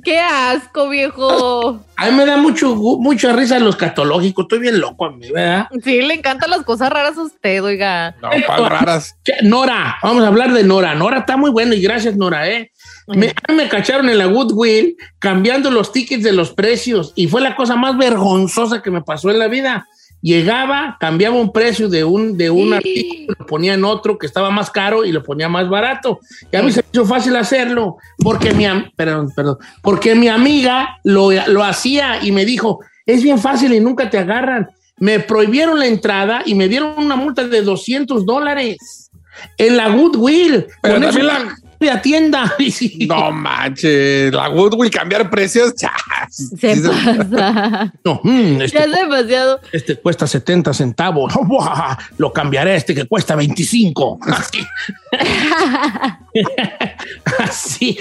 Qué 0.04 0.19
asco, 0.19 0.89
viejo. 0.89 1.84
A 1.98 2.06
mí 2.10 2.12
me 2.15 2.26
da 2.26 2.38
mucho, 2.38 2.76
mucha 2.76 3.34
risa 3.34 3.60
los 3.60 3.76
catológicos. 3.76 4.43
Estoy 4.45 4.60
bien 4.60 4.80
loco 4.80 5.06
a 5.06 5.12
mí, 5.12 5.30
¿verdad? 5.32 5.67
Sí, 5.84 6.02
le 6.02 6.13
encantan 6.13 6.50
las 6.50 6.62
cosas 6.63 6.89
raras 6.89 7.17
a 7.17 7.24
usted, 7.24 7.62
oiga. 7.63 8.15
no, 8.22 8.30
pal 8.48 8.69
raras. 8.69 9.17
Nora, 9.43 9.98
vamos 10.02 10.24
a 10.24 10.28
hablar 10.28 10.54
de 10.54 10.63
Nora. 10.63 10.95
Nora 10.95 11.19
está 11.19 11.36
muy 11.38 11.52
bueno 11.52 11.74
y 11.74 11.82
gracias, 11.82 12.15
Nora, 12.15 12.48
¿eh? 12.50 12.72
Me, 13.15 13.28
a 13.30 13.52
mí 13.52 13.56
me 13.56 13.67
cacharon 13.69 14.10
en 14.10 14.17
la 14.17 14.26
Goodwill 14.26 14.95
cambiando 15.19 15.72
los 15.72 15.91
tickets 15.91 16.24
de 16.24 16.32
los 16.32 16.52
precios 16.52 17.12
y 17.15 17.28
fue 17.28 17.41
la 17.41 17.56
cosa 17.56 17.76
más 17.76 17.98
vergonzosa 17.98 18.82
que 18.82 18.91
me 18.91 19.02
pasó 19.02 19.30
en 19.32 19.39
la 19.39 19.48
vida. 19.48 19.88
Llegaba, 20.22 20.98
cambiaba 21.00 21.38
un 21.38 21.54
precio 21.54 21.88
de 21.88 22.04
un, 22.04 22.38
de 22.38 22.50
un 22.50 22.74
artículo, 22.74 23.36
lo 23.39 23.45
ponía 23.45 23.74
en 23.74 23.86
otro 23.86 24.17
que 24.17 24.26
estaba 24.26 24.50
más 24.52 24.69
caro 24.69 25.06
y 25.06 25.13
lo 25.13 25.24
ponía 25.24 25.48
más 25.48 25.69
barato. 25.69 26.19
Y 26.52 26.58
a 26.58 26.62
mí 26.62 26.72
se 26.74 26.82
me 26.82 26.88
hizo 26.91 27.06
fácil 27.06 27.36
hacerlo 27.38 27.98
porque 28.22 28.54
mi, 28.54 28.65
perdón, 28.98 29.32
perdón, 29.34 29.58
porque 29.82 30.15
mi 30.15 30.28
amiga 30.28 30.98
lo, 31.06 31.30
lo 31.48 31.63
hacía 31.63 32.22
y 32.22 32.34
me 32.34 32.43
dijo, 32.43 32.82
es 33.06 33.24
bien 33.24 33.39
fácil 33.39 33.74
y 33.74 33.80
nunca 33.80 34.10
te 34.10 34.17
agarran. 34.17 34.69
Me 34.98 35.22
prohibieron 35.22 35.80
la 35.80 35.88
entrada 35.88 36.41
y 36.45 36.54
me 36.54 36.67
dieron 36.67 36.95
una 36.98 37.15
multa 37.15 37.48
de 37.48 37.62
200 37.62 38.26
dólares 38.26 39.10
en 39.58 39.78
la 39.78 39.88
Goodwill. 39.88 40.65
Pero 40.82 40.95
Con 40.95 41.04
también 41.04 41.26
eso 41.28 41.39
la- 41.39 41.56
a 41.88 42.02
tienda. 42.02 42.54
Sí. 42.70 43.08
No 43.08 43.32
manches, 43.32 44.34
la 44.34 44.48
Goodwill 44.50 44.89
cambiar 44.92 45.30
precios. 45.30 45.74
chas. 45.76 45.92
Se 46.30 46.76
Sí, 46.76 46.82
pasa. 46.88 47.94
No, 48.04 48.20
mm, 48.24 48.62
este, 48.62 48.78
Ya 48.78 48.84
es 48.86 48.92
demasiado. 48.92 49.60
este 49.72 49.96
cuesta 49.96 50.28
70 50.28 50.74
centavos. 50.74 51.34
Lo 52.18 52.34
cambiaré 52.34 52.72
a 52.72 52.76
este 52.76 52.94
que 52.94 53.06
cuesta 53.06 53.36
25. 53.36 54.20
Así. 54.28 54.65
así, 57.39 57.98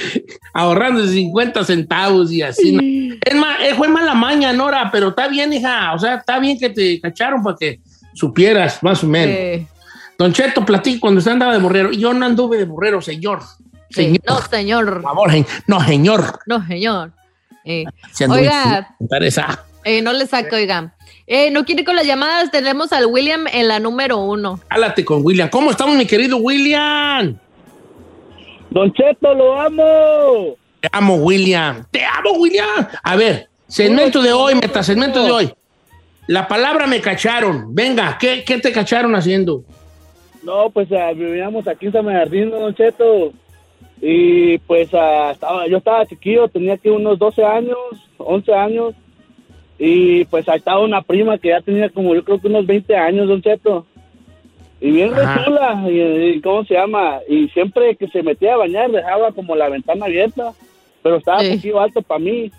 ahorrando 0.52 1.06
50 1.06 1.64
centavos 1.64 2.32
y 2.32 2.42
así. 2.42 3.18
Es 3.24 3.34
más, 3.34 3.60
eh, 3.60 3.74
fue 3.76 3.88
mala 3.88 4.14
maña, 4.14 4.52
Nora, 4.52 4.90
pero 4.92 5.08
está 5.08 5.28
bien, 5.28 5.52
hija. 5.52 5.94
O 5.94 5.98
sea, 5.98 6.16
está 6.16 6.38
bien 6.38 6.58
que 6.58 6.70
te 6.70 7.00
cacharon 7.00 7.42
para 7.42 7.56
que 7.58 7.80
supieras 8.14 8.82
más 8.82 9.02
o 9.04 9.06
menos. 9.06 9.34
Eh, 9.36 9.66
Don 10.18 10.32
Cheto, 10.32 10.64
platique 10.64 10.98
cuando 11.00 11.18
usted 11.18 11.32
andaba 11.32 11.52
de 11.52 11.60
burrero. 11.60 11.92
Yo 11.92 12.12
no 12.12 12.26
anduve 12.26 12.58
de 12.58 12.64
burrero, 12.64 13.00
señor. 13.00 13.40
Eh, 13.96 14.18
no, 14.26 14.38
señor. 14.42 14.86
por 14.94 15.02
favor, 15.02 15.30
gen- 15.30 15.46
no, 15.66 15.80
señor. 15.84 16.38
No, 16.46 16.66
señor. 16.66 17.12
Eh, 17.64 17.84
Oiga. 18.28 18.94
esa. 19.20 19.64
eh, 19.84 20.00
no 20.02 20.12
le 20.12 20.26
saco, 20.26 20.56
oiga. 20.56 20.94
Eh, 21.26 21.50
no 21.50 21.64
quiere 21.64 21.84
con 21.84 21.94
las 21.96 22.06
llamadas. 22.06 22.50
Tenemos 22.50 22.92
al 22.92 23.06
William 23.06 23.46
en 23.52 23.68
la 23.68 23.78
número 23.78 24.18
uno. 24.18 24.60
Hálate 24.70 25.04
con 25.04 25.24
William. 25.24 25.48
¿Cómo 25.50 25.70
estamos, 25.70 25.94
mi 25.96 26.06
querido 26.06 26.38
William? 26.38 27.36
Don 28.70 28.92
Cheto, 28.92 29.34
lo 29.34 29.60
amo. 29.60 30.56
Te 30.80 30.88
amo, 30.92 31.16
William. 31.16 31.84
Te 31.90 32.04
amo, 32.04 32.32
William. 32.38 32.86
A 33.02 33.16
ver, 33.16 33.48
segmento 33.66 34.22
de 34.22 34.32
hoy, 34.32 34.54
metasegmento 34.54 35.22
de 35.24 35.30
hoy. 35.30 35.54
La 36.26 36.46
palabra 36.46 36.86
me 36.86 37.00
cacharon. 37.00 37.74
Venga, 37.74 38.16
¿qué, 38.18 38.44
qué 38.46 38.58
te 38.58 38.70
cacharon 38.72 39.14
haciendo? 39.14 39.64
No, 40.42 40.70
pues 40.70 40.88
ah, 40.92 41.12
vivíamos 41.14 41.66
aquí 41.66 41.86
en 41.86 41.92
San 41.92 42.06
Bernardino, 42.06 42.58
Don 42.58 42.74
Cheto. 42.74 43.32
Y 44.00 44.58
pues 44.58 44.88
ah, 44.94 45.30
estaba, 45.32 45.66
yo 45.66 45.78
estaba 45.78 46.06
chiquillo, 46.06 46.48
tenía 46.48 46.74
aquí 46.74 46.88
unos 46.88 47.18
12 47.18 47.44
años, 47.44 47.76
11 48.18 48.54
años. 48.54 48.94
Y 49.78 50.24
pues 50.26 50.48
ahí 50.48 50.58
estaba 50.58 50.80
una 50.80 51.02
prima 51.02 51.38
que 51.38 51.48
ya 51.48 51.60
tenía 51.60 51.88
como 51.88 52.14
yo 52.14 52.24
creo 52.24 52.40
que 52.40 52.48
unos 52.48 52.66
20 52.66 52.96
años, 52.96 53.28
Don 53.28 53.42
Cheto. 53.42 53.86
Y 54.80 54.92
bien 54.92 55.10
chula, 55.44 55.84
y, 55.90 56.00
y 56.36 56.40
¿cómo 56.40 56.64
se 56.64 56.74
llama? 56.74 57.18
Y 57.28 57.48
siempre 57.48 57.96
que 57.96 58.06
se 58.08 58.22
metía 58.22 58.54
a 58.54 58.58
bañar 58.58 58.90
dejaba 58.90 59.32
como 59.32 59.56
la 59.56 59.68
ventana 59.68 60.06
abierta, 60.06 60.52
pero 61.02 61.16
estaba 61.16 61.40
un 61.40 61.56
poquito 61.56 61.80
alto 61.80 62.02
para 62.02 62.20
mí. 62.20 62.50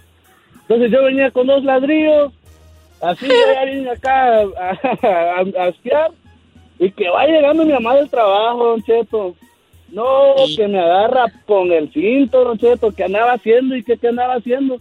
Entonces 0.61 0.91
yo 0.91 1.03
venía 1.03 1.31
con 1.31 1.47
dos 1.47 1.63
ladrillos, 1.63 2.33
así 3.01 3.25
ya 3.27 3.63
vine 3.65 3.89
acá 3.89 4.41
a, 4.41 4.77
a- 5.01 5.63
a 5.63 5.67
espiar, 5.69 6.11
y 6.77 6.91
que 6.91 7.09
va 7.09 7.25
llegando 7.25 7.63
mi 7.65 7.71
mamá 7.73 7.95
del 7.95 8.09
trabajo, 8.09 8.65
Don 8.65 8.83
Cheto. 8.83 9.35
No, 9.91 10.35
que 10.55 10.67
me 10.67 10.79
agarra 10.79 11.25
con 11.45 11.71
el 11.71 11.91
cinto, 11.91 12.43
Don 12.43 12.57
Cheto, 12.57 12.91
que 12.91 13.03
andaba 13.03 13.33
haciendo 13.33 13.75
y 13.75 13.83
que 13.83 13.97
qué 13.97 14.09
andaba 14.09 14.35
haciendo. 14.35 14.79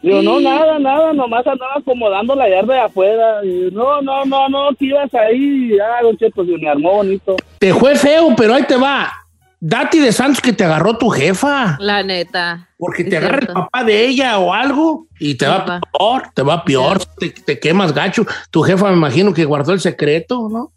Digo, 0.00 0.22
no, 0.22 0.38
nada, 0.38 0.78
nada, 0.78 1.12
nomás 1.12 1.46
andaba 1.46 1.74
acomodando 1.76 2.34
la 2.34 2.48
yarda 2.48 2.74
de 2.74 2.80
afuera. 2.80 3.44
Y, 3.44 3.70
no, 3.72 4.00
no, 4.00 4.24
no, 4.24 4.48
no, 4.48 4.68
que 4.78 4.86
ibas 4.86 5.12
ahí. 5.14 5.76
Ah, 5.80 6.02
Don 6.02 6.16
Cheto, 6.16 6.44
se 6.44 6.52
me 6.52 6.68
armó 6.68 6.94
bonito. 6.94 7.36
Te 7.58 7.74
fue 7.74 7.96
feo, 7.96 8.34
pero 8.36 8.54
ahí 8.54 8.62
te 8.62 8.76
va. 8.76 9.10
Dati 9.60 9.98
de 9.98 10.12
Santos 10.12 10.40
que 10.40 10.52
te 10.52 10.62
agarró 10.62 10.96
tu 10.96 11.08
jefa. 11.08 11.76
La 11.80 12.04
neta. 12.04 12.68
Porque 12.78 13.02
te 13.02 13.16
agarra 13.16 13.38
el 13.40 13.48
papá 13.48 13.82
de 13.82 14.06
ella 14.06 14.38
o 14.38 14.52
algo 14.52 15.06
y 15.18 15.34
te 15.34 15.48
va 15.48 15.80
peor, 15.80 16.22
te 16.32 16.42
va 16.42 16.64
peor, 16.64 17.00
te, 17.18 17.30
te 17.30 17.58
quemas 17.58 17.92
gacho. 17.92 18.24
Tu 18.52 18.62
jefa 18.62 18.88
me 18.90 18.96
imagino 18.96 19.34
que 19.34 19.44
guardó 19.44 19.72
el 19.72 19.80
secreto, 19.80 20.48
¿no? 20.48 20.70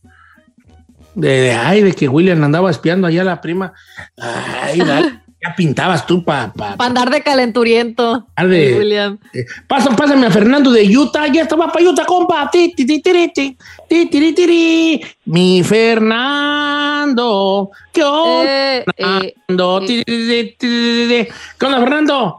De, 1.14 1.28
de, 1.28 1.52
ay, 1.54 1.84
de 1.84 1.94
que 1.94 2.08
William 2.08 2.42
andaba 2.44 2.70
espiando 2.72 3.08
allá 3.08 3.22
a 3.22 3.26
la 3.26 3.42
prima. 3.42 3.74
Ay, 4.18 4.80
dale, 4.80 5.20
ya 5.44 5.54
pintabas 5.58 6.06
tú 6.06 6.24
para 6.24 6.54
pa, 6.54 6.78
Para 6.78 6.88
andar 6.88 7.10
de 7.10 7.22
calenturiento. 7.22 8.28
Ah, 8.36 8.46
de- 8.46 8.78
William. 8.78 9.18
eh, 9.34 9.44
pasa- 9.68 9.94
pásame 9.96 10.28
a 10.28 10.32
Fernando 10.32 10.72
de 10.72 10.84
Utah, 10.98 11.28
ya 11.28 11.42
estaba 11.42 11.70
para 11.72 11.84
Utah, 11.86 12.06
compa. 12.06 12.50
Ti, 12.50 12.74
ti, 12.76 12.86
ti, 12.86 13.02
tiri, 13.02 13.32
ti, 13.34 13.58
ti, 13.90 14.06
tiri, 14.10 14.34
tiri. 14.34 15.02
Mi 15.26 15.64
Fernando, 15.64 17.72
¿qué 17.92 18.04
onda? 18.04 18.44
Eh, 18.46 18.86
Fernando? 18.96 19.80
Ti, 19.82 20.04
ti, 20.04 20.06
ti, 20.06 20.56
ti, 20.58 20.58
ti, 20.58 21.08
ti. 21.26 21.34
¿Qué 21.60 21.66
onda, 21.66 21.80
Fernando? 21.80 22.38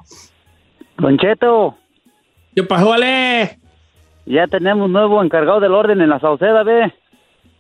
Don 0.99 1.19
Cheto. 1.19 1.77
¿Qué 2.55 2.63
pasó, 2.63 2.93
Ale? 2.93 3.59
Ya 4.27 4.47
tenemos 4.47 4.89
nuevo 4.89 5.23
encargado 5.23 5.59
del 5.61 5.73
orden 5.75 6.01
en 6.01 6.09
la 6.09 6.21
Sauceda, 6.21 6.63
ve. 6.63 6.95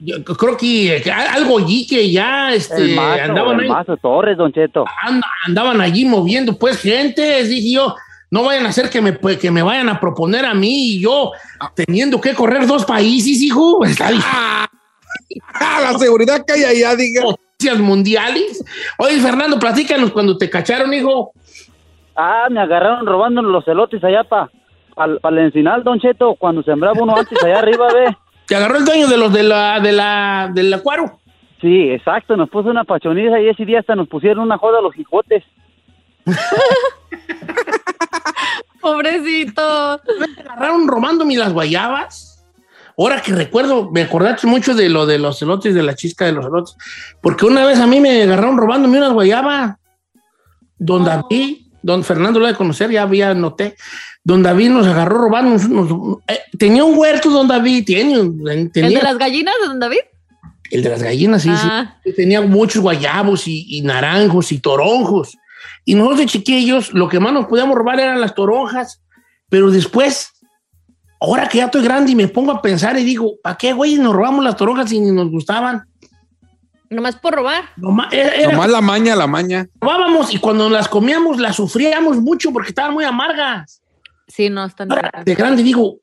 Yo 0.05 0.25
creo 0.25 0.57
que, 0.57 1.01
que 1.03 1.11
algo 1.13 1.59
allí 1.59 1.87
que 1.87 2.11
ya 2.11 2.53
este, 2.53 2.77
el 2.83 2.95
mazo, 2.97 3.23
andaban, 3.23 3.61
el 3.61 3.71
ahí- 3.73 3.97
Torres, 4.03 4.37
Don 4.37 4.53
Cheto. 4.53 4.85
and- 5.03 5.23
andaban 5.47 5.81
allí 5.81 6.05
moviendo, 6.05 6.59
pues, 6.59 6.81
gente. 6.81 7.45
Dije 7.45 7.75
yo, 7.75 7.95
no 8.31 8.43
vayan 8.45 8.67
a 8.67 8.71
hacer 8.71 8.91
que 8.91 9.01
me, 9.01 9.13
pues, 9.13 9.39
que 9.39 9.51
me 9.51 9.63
vayan 9.63 9.89
a 9.89 10.01
proponer 10.01 10.45
a 10.45 10.55
mí 10.55 10.95
y 10.95 11.01
yo 11.01 11.31
teniendo 11.77 12.21
que 12.21 12.35
correr 12.35 12.67
dos 12.67 12.85
países, 12.85 13.41
hijo. 13.43 13.85
Está 13.85 14.11
la 15.93 15.99
seguridad 15.99 16.45
que 16.47 16.53
hay 16.55 16.65
allá, 16.65 16.97
diga. 16.97 17.23
Noticias 17.23 17.79
mundiales. 17.79 18.65
Oye, 18.99 19.21
Fernando, 19.21 19.59
platícanos 19.59 20.11
cuando 20.11 20.37
te 20.37 20.51
cacharon, 20.51 20.93
hijo. 20.95 21.33
Ah, 22.17 22.49
me 22.51 22.61
agarraron 22.61 23.07
robando 23.07 23.41
los 23.41 23.67
elotes 23.69 24.03
allá 24.03 24.25
para 24.25 24.51
pa, 24.95 25.29
el 25.29 25.39
encinal, 25.39 25.85
Don 25.85 26.01
Cheto, 26.01 26.35
cuando 26.35 26.63
sembraba 26.65 27.01
uno 27.01 27.15
antes 27.17 27.43
allá 27.43 27.61
arriba, 27.61 27.87
ve. 27.93 28.17
¿Te 28.47 28.57
agarró 28.57 28.79
el 28.79 28.85
dueño 28.85 29.09
de 29.09 29.17
los 29.17 29.33
de 29.33 29.43
la, 29.43 29.81
de 29.81 29.93
la, 29.93 30.51
del 30.53 30.73
acuario? 30.73 31.19
Sí, 31.61 31.91
exacto, 31.91 32.37
nos 32.37 32.51
puso 32.51 32.69
una 32.71 32.85
pachoniza 32.85 33.41
y 33.41 33.49
ese 33.49 33.65
día 33.65 33.81
hasta 33.81 33.95
nos 33.95 34.09
pusieron 34.09 34.45
una 34.45 34.59
joda 34.59 34.79
a 34.79 34.83
los 34.83 34.95
jijotes. 34.95 35.45
Pobrecito. 38.81 40.01
Me 40.19 40.43
agarraron 40.43 40.89
robándome 40.89 41.37
las 41.37 41.53
guayabas. 41.53 42.45
Ahora 42.99 43.23
que 43.23 43.33
recuerdo, 43.33 43.91
me 43.91 44.03
acordaste 44.03 44.47
mucho 44.47 44.75
de 44.75 44.89
lo 44.89 45.07
de 45.07 45.19
los 45.19 45.41
elotes, 45.41 45.75
de 45.75 45.83
la 45.83 45.95
chisca 45.95 46.27
de 46.27 46.33
los 46.33 46.45
elotes. 46.45 46.77
Porque 47.21 47.47
una 47.47 47.65
vez 47.65 47.79
a 47.79 47.87
mí 47.87 48.01
me 48.01 48.25
agarraron 48.25 48.59
robándome 48.59 48.99
unas 48.99 49.13
guayabas. 49.13 49.77
Don 50.79 51.05
David, 51.05 51.69
don 51.81 52.03
Fernando 52.03 52.41
lo 52.41 52.49
de 52.49 52.55
conocer, 52.55 52.91
ya 52.91 53.03
había 53.03 53.35
noté. 53.35 53.77
Don 54.25 54.43
David 54.43 54.71
nos 54.71 54.87
agarró 54.87 55.19
robando. 55.19 55.57
unos- 55.67 56.19
eh, 56.29 56.39
tenía 56.59 56.85
un 56.85 56.97
huerto, 56.99 57.29
don 57.31 57.49
David. 57.49 57.85
Tiene, 57.85 58.15
¿El 58.15 58.71
tenía, 58.73 58.99
de 58.99 59.05
las 59.05 59.19
gallinas 59.19 59.55
de 59.61 59.69
don 59.69 59.81
David? 59.81 59.99
el 60.71 60.83
de 60.83 60.89
las 60.89 61.03
gallinas, 61.03 61.43
sí, 61.43 61.51
Ah. 61.53 61.97
sí. 62.03 62.13
Tenía 62.15 62.41
muchos 62.41 62.81
guayabos 62.81 63.47
y, 63.47 63.67
y 63.69 63.83
naranjos 63.83 64.53
y 64.53 64.59
toronjos. 64.59 65.37
Y 65.85 65.95
nosotros 65.95 66.21
de 66.21 66.27
chiquillos, 66.27 66.95
lo 66.95 67.09
que 67.11 67.21
más 67.21 67.33
nos 67.35 67.45
podíamos 67.47 67.77
robar 67.77 68.01
eran 68.01 68.21
las 68.23 68.35
toronjas. 68.35 69.03
Pero 69.51 69.71
después, 69.71 70.31
ahora 71.21 71.47
que 71.49 71.59
ya 71.59 71.67
estoy 71.67 71.83
grande 71.83 72.13
y 72.13 72.15
me 72.15 72.27
pongo 72.29 72.53
a 72.53 72.63
pensar 72.63 72.99
y 72.99 73.05
digo, 73.05 73.33
¿para 73.43 73.59
qué, 73.59 73.75
güey, 73.75 73.97
nos 73.97 74.15
robamos 74.15 74.43
las 74.45 74.57
toronjas 74.57 74.89
si 74.89 74.99
ni 74.99 75.11
nos 75.11 75.31
gustaban? 75.31 75.83
Nomás 76.89 77.17
por 77.17 77.35
robar. 77.35 77.65
Nomás, 77.77 78.11
era- 78.13 78.35
era- 78.35 78.53
Nomás 78.53 78.71
la 78.71 78.81
maña, 78.81 79.15
la 79.17 79.27
maña. 79.27 79.67
robábamos 79.81 80.33
y 80.33 80.39
cuando 80.39 80.71
las 80.71 80.89
comíamos 80.89 81.39
las 81.39 81.57
sufríamos 81.57 82.17
mucho 82.19 82.51
porque 82.51 82.69
estaban 82.71 82.95
muy 82.95 83.05
amargas. 83.05 83.82
Sí, 84.27 84.51
no, 84.51 84.65
están 84.65 84.89
de 84.89 85.35
grande 85.35 85.63
digo, 85.63 85.99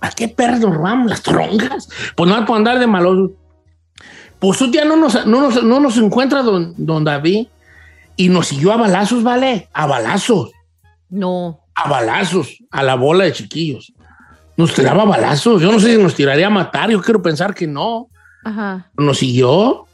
¿a 0.00 0.10
qué 0.10 0.28
perras 0.28 0.60
nos 0.60 0.74
robamos 0.74 1.10
las 1.10 1.22
toronjas? 1.22 1.88
Pues 2.16 2.30
no 2.30 2.44
por 2.44 2.56
andar 2.56 2.78
de 2.78 2.86
malos. 2.86 3.30
Pues 4.38 4.60
un 4.60 4.70
día 4.70 4.84
no 4.84 4.96
nos, 4.96 5.26
no 5.26 5.40
nos, 5.40 5.62
no 5.62 5.80
nos 5.80 5.96
encuentra 5.96 6.42
don, 6.42 6.74
don 6.76 7.04
David 7.04 7.48
y 8.16 8.28
nos 8.28 8.48
siguió 8.48 8.72
a 8.72 8.76
balazos, 8.76 9.22
¿vale? 9.22 9.68
A 9.72 9.86
balazos. 9.86 10.52
No. 11.08 11.60
A 11.74 11.88
balazos, 11.88 12.58
a 12.70 12.82
la 12.82 12.94
bola 12.94 13.24
de 13.24 13.32
chiquillos. 13.32 13.92
Nos 14.56 14.74
tiraba 14.74 15.04
balazos. 15.04 15.62
Yo 15.62 15.70
no 15.70 15.78
sé 15.80 15.94
si 15.94 16.02
nos 16.02 16.14
tiraría 16.14 16.48
a 16.48 16.50
matar, 16.50 16.90
yo 16.90 17.00
quiero 17.00 17.22
pensar 17.22 17.54
que 17.54 17.66
no. 17.66 18.08
Ajá. 18.44 18.90
Nos 18.96 19.18
siguió 19.18 19.86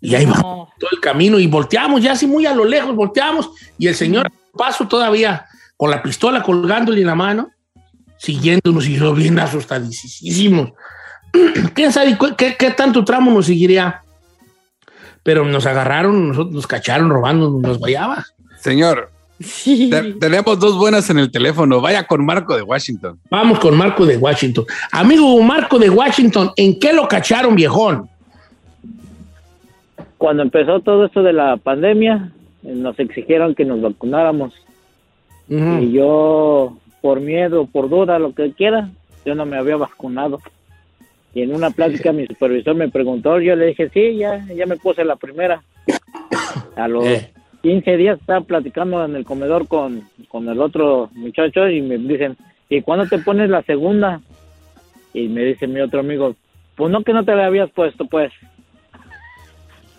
y 0.00 0.14
ahí 0.14 0.24
vamos 0.24 0.68
todo 0.78 0.90
el 0.92 1.00
camino 1.00 1.38
y 1.38 1.46
volteamos, 1.46 2.02
ya 2.02 2.12
así 2.12 2.26
muy 2.26 2.46
a 2.46 2.54
lo 2.54 2.64
lejos, 2.64 2.94
volteamos 2.94 3.50
y 3.78 3.88
el 3.88 3.94
señor 3.94 4.30
paso 4.56 4.86
todavía 4.86 5.46
con 5.76 5.90
la 5.90 6.02
pistola 6.02 6.42
colgándole 6.42 7.00
en 7.00 7.06
la 7.06 7.14
mano, 7.14 7.50
siguiéndonos 8.18 8.86
y 8.88 8.96
yo 8.96 9.12
bien 9.14 9.38
asustadísimos. 9.38 10.72
¿Quién 11.74 11.92
sabe 11.92 12.16
qué, 12.36 12.56
qué 12.58 12.70
tanto 12.70 13.04
tramo 13.04 13.30
nos 13.30 13.46
seguiría? 13.46 14.00
Pero 15.22 15.44
nos 15.44 15.66
agarraron, 15.66 16.28
nosotros 16.28 16.54
nos 16.54 16.66
cacharon 16.66 17.10
robando 17.10 17.60
las 17.62 17.78
guayabas. 17.78 18.32
Señor, 18.60 19.10
te- 19.38 20.14
tenemos 20.20 20.58
dos 20.58 20.78
buenas 20.78 21.10
en 21.10 21.18
el 21.18 21.30
teléfono. 21.30 21.80
Vaya 21.80 22.06
con 22.06 22.24
Marco 22.24 22.56
de 22.56 22.62
Washington. 22.62 23.18
Vamos 23.30 23.58
con 23.58 23.76
Marco 23.76 24.06
de 24.06 24.16
Washington. 24.16 24.64
Amigo 24.92 25.42
Marco 25.42 25.78
de 25.78 25.90
Washington, 25.90 26.52
¿en 26.56 26.78
qué 26.78 26.92
lo 26.92 27.06
cacharon, 27.08 27.54
viejón? 27.56 28.08
Cuando 30.16 30.42
empezó 30.42 30.80
todo 30.80 31.06
esto 31.06 31.22
de 31.22 31.32
la 31.34 31.56
pandemia, 31.58 32.32
nos 32.62 32.98
exigieron 32.98 33.54
que 33.54 33.64
nos 33.64 33.82
vacunáramos. 33.82 34.54
Y 35.48 35.92
yo, 35.92 36.76
por 37.00 37.20
miedo, 37.20 37.66
por 37.66 37.88
duda, 37.88 38.18
lo 38.18 38.34
que 38.34 38.52
quiera, 38.52 38.90
yo 39.24 39.34
no 39.34 39.46
me 39.46 39.56
había 39.56 39.76
vacunado. 39.76 40.40
Y 41.34 41.42
en 41.42 41.54
una 41.54 41.70
plática 41.70 42.12
mi 42.12 42.26
supervisor 42.26 42.74
me 42.74 42.88
preguntó, 42.88 43.38
yo 43.40 43.54
le 43.56 43.66
dije, 43.66 43.90
sí, 43.90 44.16
ya, 44.16 44.44
ya 44.54 44.66
me 44.66 44.76
puse 44.76 45.04
la 45.04 45.16
primera. 45.16 45.62
A 46.76 46.88
los 46.88 47.06
15 47.62 47.96
días 47.96 48.18
estaba 48.18 48.40
platicando 48.40 49.04
en 49.04 49.16
el 49.16 49.24
comedor 49.24 49.68
con, 49.68 50.02
con 50.28 50.48
el 50.48 50.60
otro 50.60 51.10
muchacho 51.14 51.68
y 51.68 51.82
me 51.82 51.98
dicen, 51.98 52.36
¿y 52.68 52.80
cuándo 52.82 53.06
te 53.06 53.18
pones 53.18 53.50
la 53.50 53.62
segunda? 53.62 54.20
Y 55.12 55.28
me 55.28 55.42
dice 55.44 55.66
mi 55.66 55.80
otro 55.80 56.00
amigo, 56.00 56.34
pues 56.74 56.90
no 56.90 57.02
que 57.02 57.12
no 57.12 57.24
te 57.24 57.34
la 57.34 57.46
habías 57.46 57.70
puesto, 57.70 58.04
pues. 58.06 58.32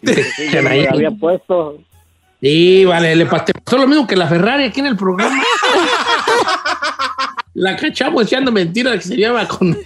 Y 0.01 0.07
dije, 0.07 0.23
sí, 0.23 0.49
yo 0.53 0.63
me 0.63 0.83
la 0.83 0.91
había 0.91 1.11
puesto. 1.11 1.79
Sí, 2.39 2.85
vale, 2.85 3.15
le 3.15 3.25
pasó 3.25 3.77
lo 3.77 3.87
mismo 3.87 4.05
que 4.05 4.15
la 4.15 4.27
Ferrari 4.27 4.65
aquí 4.65 4.79
en 4.79 4.85
el 4.87 4.95
programa. 4.95 5.41
la 7.57 7.75
cachamos 7.75 8.21
echando 8.21 8.51
mentiras 8.51 8.97
que 8.97 9.01
se 9.01 9.15
iba 9.19 9.29
a 9.29 9.43
vacunar. 9.43 9.81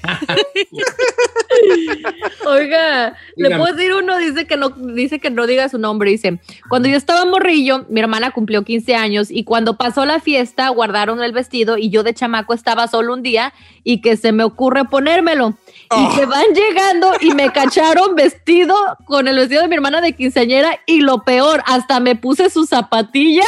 Oiga, 2.46 3.16
le 3.38 3.48
Dígame. 3.48 3.58
puedo 3.58 3.76
decir 3.76 3.94
uno, 3.94 4.18
dice 4.18 4.46
que 4.46 4.58
no, 4.58 4.70
dice 4.72 5.20
que 5.20 5.30
no 5.30 5.48
diga 5.48 5.70
su 5.70 5.78
nombre, 5.78 6.12
dice, 6.12 6.42
cuando 6.68 6.90
yo 6.90 6.98
estaba 6.98 7.24
morrillo, 7.24 7.86
mi 7.88 8.02
hermana 8.02 8.32
cumplió 8.32 8.66
15 8.66 8.96
años 8.96 9.32
y 9.32 9.46
cuando 9.46 9.78
pasó 9.78 10.06
la 10.06 10.20
fiesta 10.20 10.68
guardaron 10.68 11.24
el 11.24 11.32
vestido 11.32 11.78
y 11.78 11.90
yo 11.90 12.04
de 12.04 12.14
chamaco 12.14 12.54
estaba 12.54 12.90
solo 12.90 13.14
un 13.14 13.24
día 13.24 13.54
y 13.86 14.02
que 14.02 14.18
se 14.18 14.34
me 14.34 14.44
ocurre 14.44 14.84
ponérmelo. 14.84 15.56
Y 15.98 16.16
que 16.16 16.26
van 16.26 16.48
llegando 16.54 17.14
y 17.22 17.34
me 17.34 17.52
cacharon 17.54 18.16
vestido 18.16 18.76
con 19.06 19.30
el 19.30 19.38
vestido 19.38 19.62
de 19.62 19.70
mi 19.70 19.76
hermana 19.76 20.02
de 20.02 20.14
quinceañera 20.14 20.80
y 20.86 21.02
lo 21.02 21.24
peor, 21.24 21.64
hasta 21.66 22.02
me 22.02 22.18
puse 22.18 22.50
su 22.50 22.66
zapatilla. 22.66 23.44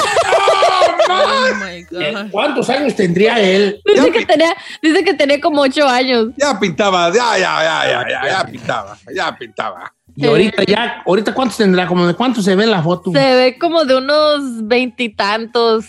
¿Cuántos 2.31 2.69
años 2.69 2.95
tendría 2.95 3.39
él? 3.39 3.81
Dice 3.85 4.11
que 4.11 4.25
tenía, 4.25 4.55
dice 4.81 5.03
que 5.03 5.13
tenía 5.13 5.41
como 5.41 5.61
ocho 5.61 5.87
años. 5.87 6.29
Ya 6.37 6.59
pintaba, 6.59 7.09
ya, 7.13 7.37
ya, 7.37 7.63
ya, 7.63 7.87
ya, 7.87 8.07
ya, 8.09 8.29
ya 8.29 8.45
pintaba, 8.45 8.97
ya 9.13 9.37
pintaba. 9.37 9.93
Y 10.15 10.25
ahorita 10.25 10.63
ya, 10.63 11.03
ahorita 11.05 11.33
cuántos 11.33 11.57
tendrá, 11.57 11.87
como 11.87 12.05
de 12.05 12.13
cuántos 12.13 12.45
se 12.45 12.55
ve 12.55 12.65
en 12.65 12.71
la 12.71 12.83
foto. 12.83 13.11
Se 13.11 13.35
ve 13.35 13.57
como 13.59 13.83
de 13.85 13.97
unos 13.97 14.67
veintitantos. 14.67 15.85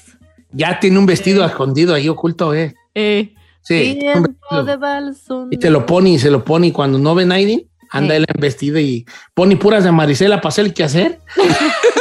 Ya 0.52 0.78
tiene 0.80 0.98
un 0.98 1.06
vestido 1.06 1.44
escondido 1.44 1.94
ahí 1.94 2.08
oculto, 2.08 2.54
eh. 2.54 2.74
Eh. 2.94 3.34
Sí, 3.60 3.98
Y 5.50 5.56
te 5.56 5.70
lo 5.70 5.86
pone 5.86 6.10
y 6.10 6.18
se 6.18 6.30
lo 6.30 6.44
pone 6.44 6.66
y 6.66 6.72
cuando 6.72 6.98
no 6.98 7.14
ve 7.14 7.24
nadie, 7.24 7.66
anda 7.90 8.14
él 8.14 8.26
en 8.28 8.40
vestido 8.40 8.78
y 8.78 9.06
pone 9.32 9.56
puras 9.56 9.84
de 9.84 9.90
Marisela 9.90 10.36
para 10.42 10.50
hacer 10.50 10.66
el 10.66 10.74
que 10.74 10.84
hacer. 10.84 11.20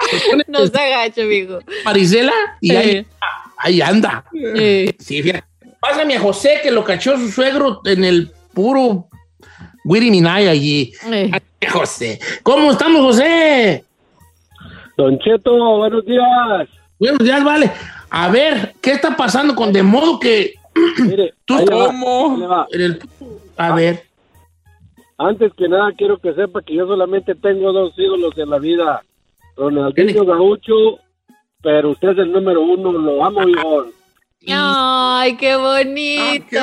No 0.48 0.66
se 0.66 0.78
agacha, 0.78 1.22
amigo. 1.22 1.58
Marisela 1.84 2.32
y 2.60 2.74
ahí, 2.74 3.06
ahí 3.58 3.80
anda. 3.80 4.24
Sí. 4.32 4.94
Sí, 4.98 5.22
fíjate. 5.22 5.44
Pásame 5.80 6.16
a 6.16 6.20
José 6.20 6.60
que 6.62 6.70
lo 6.70 6.84
cachó 6.84 7.16
su 7.16 7.28
suegro 7.30 7.80
en 7.84 8.04
el 8.04 8.30
puro 8.52 9.08
Wiri 9.84 10.10
Minay 10.10 10.46
allí. 10.48 10.92
Ay, 11.10 11.30
José. 11.70 12.18
¿Cómo 12.42 12.70
estamos, 12.72 13.00
José? 13.02 13.84
Don 14.96 15.18
Cheto, 15.18 15.52
buenos 15.78 16.04
días. 16.04 16.68
Buenos 16.98 17.18
días, 17.20 17.42
vale. 17.42 17.70
A 18.10 18.28
ver, 18.28 18.74
¿qué 18.82 18.92
está 18.92 19.16
pasando 19.16 19.54
con 19.54 19.72
de 19.72 19.82
modo 19.82 20.18
que 20.20 20.54
Mire, 20.98 21.34
tú 21.44 21.58
en 21.58 22.80
el- 22.80 23.00
a 23.56 23.74
ver, 23.74 24.04
Antes 25.18 25.52
que 25.54 25.68
nada, 25.68 25.92
quiero 25.98 26.18
que 26.18 26.32
sepa 26.32 26.62
que 26.62 26.74
yo 26.74 26.86
solamente 26.86 27.34
tengo 27.34 27.72
dos 27.72 27.92
ídolos 27.98 28.36
en 28.38 28.48
la 28.48 28.58
vida. 28.58 29.02
Ronaldinho 29.56 30.24
Gaucho, 30.24 30.98
pero 31.62 31.90
usted 31.90 32.10
es 32.10 32.18
el 32.18 32.32
número 32.32 32.62
uno, 32.62 32.92
lo 32.92 33.24
amo, 33.24 33.46
hijo. 33.48 33.86
Ay, 34.48 35.36
qué 35.36 35.54
bonito. 35.56 36.58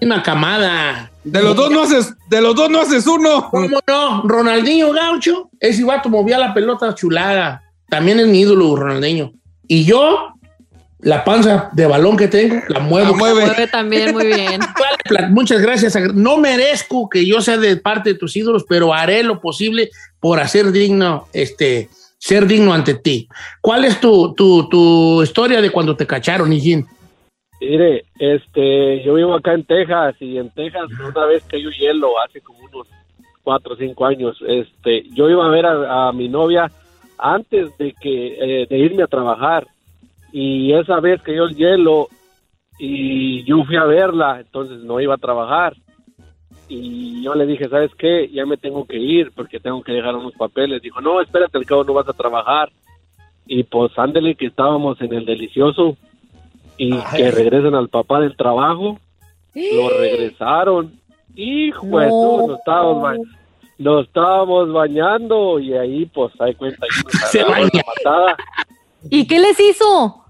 una 0.00 0.22
camada. 0.22 1.10
De 1.22 1.42
los 1.42 1.56
dos 1.56 1.70
no 1.70 1.82
haces, 1.82 2.14
de 2.28 2.40
los 2.40 2.54
dos 2.54 2.70
no 2.70 2.80
haces 2.80 3.06
uno. 3.06 3.48
¿Cómo 3.50 3.78
no? 3.86 4.22
Ronaldinho 4.22 4.92
Gaucho, 4.92 5.50
ese 5.60 5.84
vato 5.84 6.08
movía 6.08 6.38
la 6.38 6.54
pelota 6.54 6.94
chulada. 6.94 7.62
También 7.88 8.20
es 8.20 8.26
mi 8.26 8.40
ídolo, 8.40 8.76
Ronaldinho. 8.76 9.32
Y 9.66 9.84
yo, 9.84 10.34
la 11.00 11.24
panza 11.24 11.70
de 11.72 11.86
balón 11.86 12.16
que 12.16 12.28
tengo, 12.28 12.62
la 12.68 12.80
muevo. 12.80 13.14
Mueve 13.14 13.66
también 13.68 14.12
muy 14.12 14.26
bien. 14.26 14.60
Muchas 15.30 15.60
gracias. 15.60 15.96
No 16.14 16.38
merezco 16.38 17.08
que 17.08 17.26
yo 17.26 17.40
sea 17.40 17.58
de 17.58 17.76
parte 17.76 18.12
de 18.12 18.18
tus 18.18 18.36
ídolos, 18.36 18.64
pero 18.68 18.92
haré 18.92 19.22
lo 19.22 19.40
posible 19.40 19.90
por 20.20 20.40
hacer 20.40 20.72
digno, 20.72 21.28
este, 21.32 21.88
ser 22.24 22.46
digno 22.46 22.72
ante 22.72 22.94
ti. 22.94 23.28
¿Cuál 23.60 23.84
es 23.84 24.00
tu, 24.00 24.32
tu, 24.32 24.66
tu 24.70 25.22
historia 25.22 25.60
de 25.60 25.68
cuando 25.68 25.94
te 25.94 26.06
cacharon, 26.06 26.50
Igin? 26.54 26.86
Mire, 27.60 28.06
este, 28.18 29.04
yo 29.04 29.12
vivo 29.12 29.34
acá 29.34 29.52
en 29.52 29.62
Texas 29.64 30.16
y 30.20 30.38
en 30.38 30.48
Texas 30.48 30.88
una 31.06 31.26
vez 31.26 31.44
cayó 31.46 31.68
hielo 31.68 32.18
hace 32.24 32.40
como 32.40 32.60
unos 32.60 32.88
cuatro 33.42 33.74
o 33.74 33.76
cinco 33.76 34.06
años. 34.06 34.38
Este, 34.48 35.02
yo 35.10 35.28
iba 35.28 35.44
a 35.44 35.50
ver 35.50 35.66
a, 35.66 36.08
a 36.08 36.12
mi 36.12 36.30
novia 36.30 36.70
antes 37.18 37.76
de 37.76 37.92
que 38.00 38.62
eh, 38.62 38.66
de 38.70 38.78
irme 38.78 39.02
a 39.02 39.06
trabajar 39.06 39.66
y 40.32 40.72
esa 40.72 41.00
vez 41.00 41.20
cayó 41.20 41.44
el 41.44 41.54
hielo 41.54 42.08
y 42.78 43.44
yo 43.44 43.64
fui 43.64 43.76
a 43.76 43.84
verla, 43.84 44.40
entonces 44.40 44.78
no 44.78 44.98
iba 44.98 45.14
a 45.14 45.18
trabajar 45.18 45.74
y 46.68 47.22
yo 47.22 47.34
le 47.34 47.46
dije, 47.46 47.68
¿sabes 47.68 47.90
qué? 47.96 48.28
Ya 48.32 48.46
me 48.46 48.56
tengo 48.56 48.86
que 48.86 48.96
ir 48.98 49.32
porque 49.34 49.60
tengo 49.60 49.82
que 49.82 49.92
dejar 49.92 50.14
unos 50.16 50.32
papeles. 50.34 50.80
Dijo, 50.82 51.00
no, 51.00 51.20
espérate, 51.20 51.58
al 51.58 51.66
cabo 51.66 51.84
no 51.84 51.92
vas 51.94 52.08
a 52.08 52.12
trabajar. 52.12 52.70
Y 53.46 53.62
pues 53.64 53.92
ándele 53.98 54.34
que 54.34 54.46
estábamos 54.46 55.00
en 55.00 55.12
el 55.12 55.24
delicioso 55.26 55.96
y 56.78 56.90
que 57.16 57.30
regresan 57.30 57.74
al 57.74 57.88
papá 57.88 58.20
del 58.20 58.36
trabajo. 58.36 58.98
Lo 59.54 59.88
regresaron. 59.90 60.92
Hijo, 61.36 61.80
tú, 61.82 62.46
nos 62.48 62.58
estábamos, 62.58 63.02
ba- 63.02 63.16
nos 63.78 64.06
estábamos 64.06 64.72
bañando 64.72 65.58
y 65.58 65.74
ahí 65.74 66.06
pues 66.06 66.32
hay 66.40 66.54
cuenta 66.54 66.86
Se 67.30 67.44
matada. 67.44 68.36
¿Y 69.10 69.26
qué 69.26 69.38
les 69.38 69.58
hizo? 69.60 70.24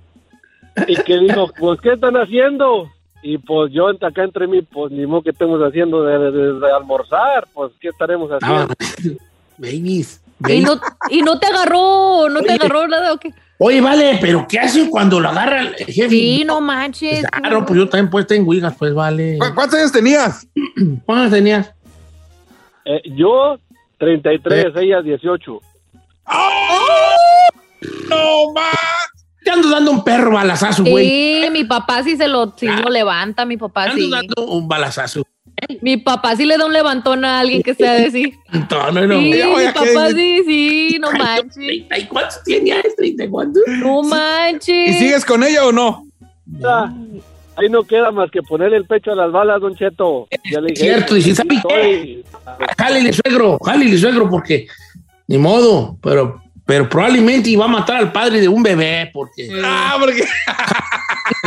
Y 0.89 0.97
que 0.97 1.19
dijo, 1.21 1.49
pues, 1.59 1.81
¿qué 1.81 1.93
están 1.93 2.17
haciendo? 2.17 2.91
Y 3.27 3.39
pues 3.39 3.73
yo 3.73 3.89
acá 3.89 4.23
entre 4.23 4.47
mí, 4.47 4.61
pues 4.61 4.93
ni 4.93 5.07
modo 5.07 5.23
que 5.23 5.31
estemos 5.31 5.59
haciendo 5.63 6.03
de, 6.05 6.31
de- 6.31 6.61
de 6.61 6.73
almorzar, 6.73 7.47
pues, 7.55 7.73
¿qué 7.81 7.89
estaremos 7.89 8.31
haciendo? 8.31 8.75
Babies. 9.59 10.21
¿Y 10.47 10.61
no, 10.61 10.79
y 11.09 11.23
no 11.23 11.39
te 11.39 11.47
agarró, 11.47 12.29
no 12.29 12.43
te 12.43 12.53
agarró 12.53 12.87
nada 12.87 13.15
o 13.15 13.17
qué? 13.19 13.31
Oye, 13.57 13.81
vale, 13.81 14.19
pero 14.21 14.45
¿qué 14.47 14.59
hacen 14.59 14.91
cuando 14.91 15.21
lo 15.21 15.31
agarra 15.31 15.63
el 15.63 15.75
jefe? 15.77 16.09
Sí, 16.11 16.45
no 16.45 16.61
manches. 16.61 17.25
Claro, 17.31 17.65
pues 17.65 17.79
yo 17.79 17.89
también 17.89 18.11
pues 18.11 18.31
en 18.31 18.47
Wigas, 18.47 18.75
pues 18.79 18.93
vale. 18.93 19.39
¿Cuántos 19.55 19.79
años 19.79 19.93
tenías? 19.93 20.47
¿Cuántos 21.07 21.31
tenías? 21.33 21.73
Eh, 22.85 23.01
yo, 23.17 23.57
33, 23.99 24.67
ella, 24.77 25.01
18. 25.01 25.61
¡No 28.11 28.53
más! 28.53 28.94
Te 29.45 29.51
ando 29.51 29.69
dando 29.69 29.91
un 29.91 30.03
perro 30.05 30.33
balazazo, 30.33 30.85
güey. 30.85 31.07
Sí, 31.07 31.45
mi 31.53 31.65
papá 31.65 32.03
sí 32.03 32.17
se 32.17 32.27
lo, 32.29 32.55
sí 32.57 32.67
lo 32.67 32.89
levanta, 32.91 33.45
mi 33.45 33.57
papá 33.57 33.85
Te 33.85 33.91
ando 33.91 34.03
sí. 34.05 34.11
dando 34.11 34.47
un 34.47 34.67
balazazo. 34.67 35.23
Mi 35.83 35.97
papá 35.99 36.35
sí 36.35 36.45
le 36.45 36.57
da 36.59 36.67
un 36.67 36.73
levantón 36.73 37.25
a 37.25 37.39
alguien 37.41 37.63
que 37.63 37.75
sea 37.75 37.93
de 37.95 38.11
sí. 38.11 38.35
No, 38.71 38.91
no, 38.91 39.07
no. 39.07 39.19
Sí, 39.21 39.31
mi 39.31 39.67
papá 39.73 40.09
que- 40.09 40.15
sí, 40.15 40.43
sí, 40.47 40.99
no 41.01 41.09
Ay, 41.13 41.19
manches. 41.19 41.55
¿treinta 41.55 41.99
¿Y 41.99 42.07
cuántos 42.07 42.43
tenías? 42.43 42.85
¿30 42.99 43.25
y 43.25 43.29
cuántos? 43.29 43.63
No 43.69 44.03
manches. 44.03 44.91
¿Y 44.91 44.93
sigues 44.95 45.25
con 45.25 45.45
ella 45.45 45.65
o 45.67 45.73
no? 45.73 46.07
Ah, 46.65 46.93
Ahí 47.57 47.69
no 47.69 47.85
queda 47.85 48.11
más 48.11 48.33
que 48.33 48.43
ponerle 48.43 48.79
el 48.79 48.85
pecho 48.87 49.13
a 49.13 49.15
las 49.15 49.31
balas, 49.31 49.61
Don 49.61 49.77
Cheto. 49.77 50.27
Ya 50.51 50.61
le 50.61 50.71
dije, 50.73 50.83
Cierto, 50.87 51.17
y 51.17 51.23
si 51.23 51.35
sabe 51.37 51.55
estoy- 51.55 52.25
Jálele, 52.77 53.13
suegro, 53.13 53.59
jálele, 53.65 53.97
suegro, 53.97 54.29
porque 54.29 54.67
ni 55.29 55.39
modo, 55.39 55.97
pero, 56.03 56.43
pero 56.67 56.89
probablemente 56.89 57.51
iba 57.51 57.65
a 57.65 57.69
matar 57.69 57.97
al 57.97 58.13
padre 58.13 58.41
de 58.41 58.49
un 58.49 58.63
bebé, 58.63 59.11
porque 59.13 59.49
Ah, 59.63 59.97
porque. 60.01 60.25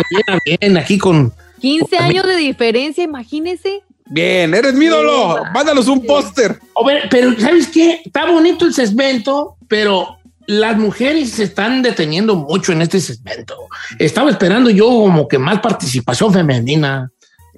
viene 0.09 0.39
bien 0.59 0.77
aquí 0.77 0.97
con. 0.97 1.33
15 1.59 1.97
años 1.97 2.25
de 2.25 2.35
diferencia, 2.35 3.03
imagínese. 3.03 3.81
Bien, 4.05 4.53
eres 4.53 4.73
mi 4.75 4.85
ídolo. 4.85 5.43
Mándanos 5.53 5.87
un 5.87 6.05
póster. 6.05 6.59
A 6.81 6.85
ver, 6.85 7.07
pero 7.09 7.33
¿sabes 7.39 7.67
qué? 7.67 8.01
Está 8.05 8.25
bonito 8.29 8.65
el 8.65 8.73
segmento, 8.73 9.57
pero 9.67 10.17
las 10.45 10.77
mujeres 10.77 11.31
se 11.31 11.43
están 11.43 11.81
deteniendo 11.81 12.35
mucho 12.35 12.71
en 12.71 12.81
este 12.83 13.01
segmento. 13.01 13.55
Estaba 13.99 14.29
esperando 14.29 14.69
yo 14.69 14.85
como 14.85 15.27
que 15.27 15.37
más 15.39 15.59
participación 15.59 16.31
femenina. 16.31 17.11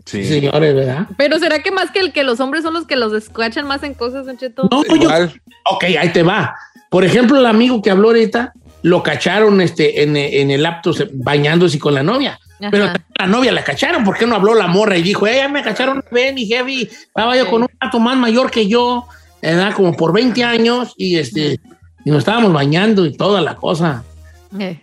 Sí. 0.05 0.23
Señores, 0.25 0.73
¿verdad? 0.73 1.05
Pero 1.17 1.37
¿será 1.37 1.61
que 1.61 1.69
más 1.71 1.91
que 1.91 1.99
el 1.99 2.11
que 2.13 2.23
los 2.23 2.39
hombres 2.39 2.63
son 2.63 2.73
los 2.73 2.87
que 2.87 2.95
los 2.95 3.13
escuchan 3.13 3.67
más 3.67 3.83
en 3.83 3.93
cosas, 3.93 4.25
Don 4.25 4.37
Cheto? 4.37 4.67
No, 4.71 4.83
yo- 4.95 5.09
Ok, 5.71 5.83
ahí 5.99 6.11
te 6.11 6.23
va. 6.23 6.55
Por 6.89 7.03
ejemplo, 7.05 7.37
el 7.39 7.45
amigo 7.45 7.81
que 7.81 7.91
habló 7.91 8.07
ahorita, 8.09 8.53
lo 8.81 9.03
cacharon 9.03 9.61
este, 9.61 10.03
en, 10.03 10.15
en 10.17 10.51
el 10.51 10.65
apto 10.65 10.93
se- 10.93 11.09
bañándose 11.13 11.77
con 11.79 11.93
la 11.93 12.03
novia. 12.03 12.39
Ajá. 12.59 12.69
Pero 12.71 12.85
la 13.17 13.27
novia 13.27 13.51
la 13.51 13.63
cacharon. 13.63 14.03
¿Por 14.03 14.17
qué 14.17 14.25
no 14.25 14.35
habló 14.35 14.53
la 14.55 14.67
morra 14.67 14.97
y 14.97 15.01
dijo, 15.03 15.27
eh, 15.27 15.35
ya 15.37 15.47
me 15.49 15.61
cacharon, 15.63 16.03
ve, 16.11 16.33
mi 16.33 16.45
heavy, 16.45 16.83
estaba 16.83 17.35
yo 17.37 17.49
con 17.49 17.61
un 17.63 17.67
gato 17.79 17.99
más 17.99 18.17
mayor 18.17 18.49
que 18.51 18.67
yo, 18.67 19.05
edad 19.41 19.73
como 19.73 19.93
por 19.95 20.11
20 20.13 20.43
años, 20.43 20.93
y 20.97 21.17
este, 21.17 21.59
y 22.05 22.09
nos 22.09 22.19
estábamos 22.19 22.51
bañando 22.53 23.05
y 23.05 23.15
toda 23.15 23.39
la 23.41 23.55
cosa. 23.55 24.03
Eh, 24.59 24.81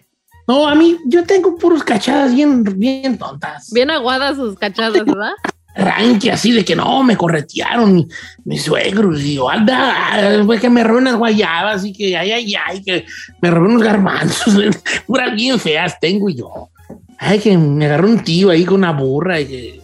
No, 0.48 0.68
a 0.68 0.74
mí, 0.74 0.96
yo 1.06 1.24
tengo 1.24 1.56
puros 1.56 1.82
cachadas 1.82 2.34
bien, 2.34 2.62
bien 2.78 3.18
tontas. 3.18 3.70
Bien 3.72 3.90
aguadas 3.90 4.36
sus 4.36 4.56
cachadas, 4.56 4.92
¿verdad? 5.04 5.32
Ranque 5.76 6.32
así 6.32 6.52
de 6.52 6.64
que 6.64 6.74
no, 6.74 7.02
me 7.04 7.16
corretearon 7.16 7.94
mi- 7.94 8.08
mis 8.44 8.62
suegros. 8.62 9.20
Y 9.20 9.34
yo, 9.34 9.50
anda, 9.50 10.42
fue 10.46 10.58
que 10.58 10.70
me 10.70 10.82
robé 10.82 10.98
unas 11.00 11.16
guayabas 11.16 11.84
y 11.84 11.92
que 11.92 12.16
ay, 12.16 12.32
ay, 12.32 12.54
ay, 12.66 12.82
que 12.82 13.04
me 13.42 13.50
robé 13.50 13.68
unos 13.68 13.82
garbanzos. 13.82 14.54
Puras 15.06 15.34
bien 15.34 15.60
feas 15.60 15.98
tengo 16.00 16.30
y 16.30 16.36
yo. 16.36 16.70
Ay, 17.18 17.38
que 17.40 17.56
me 17.58 17.84
agarró 17.86 18.08
un 18.08 18.24
tío 18.24 18.50
ahí 18.50 18.64
con 18.64 18.76
una 18.76 18.92
burra 18.92 19.38
y 19.40 19.46
que 19.46 19.80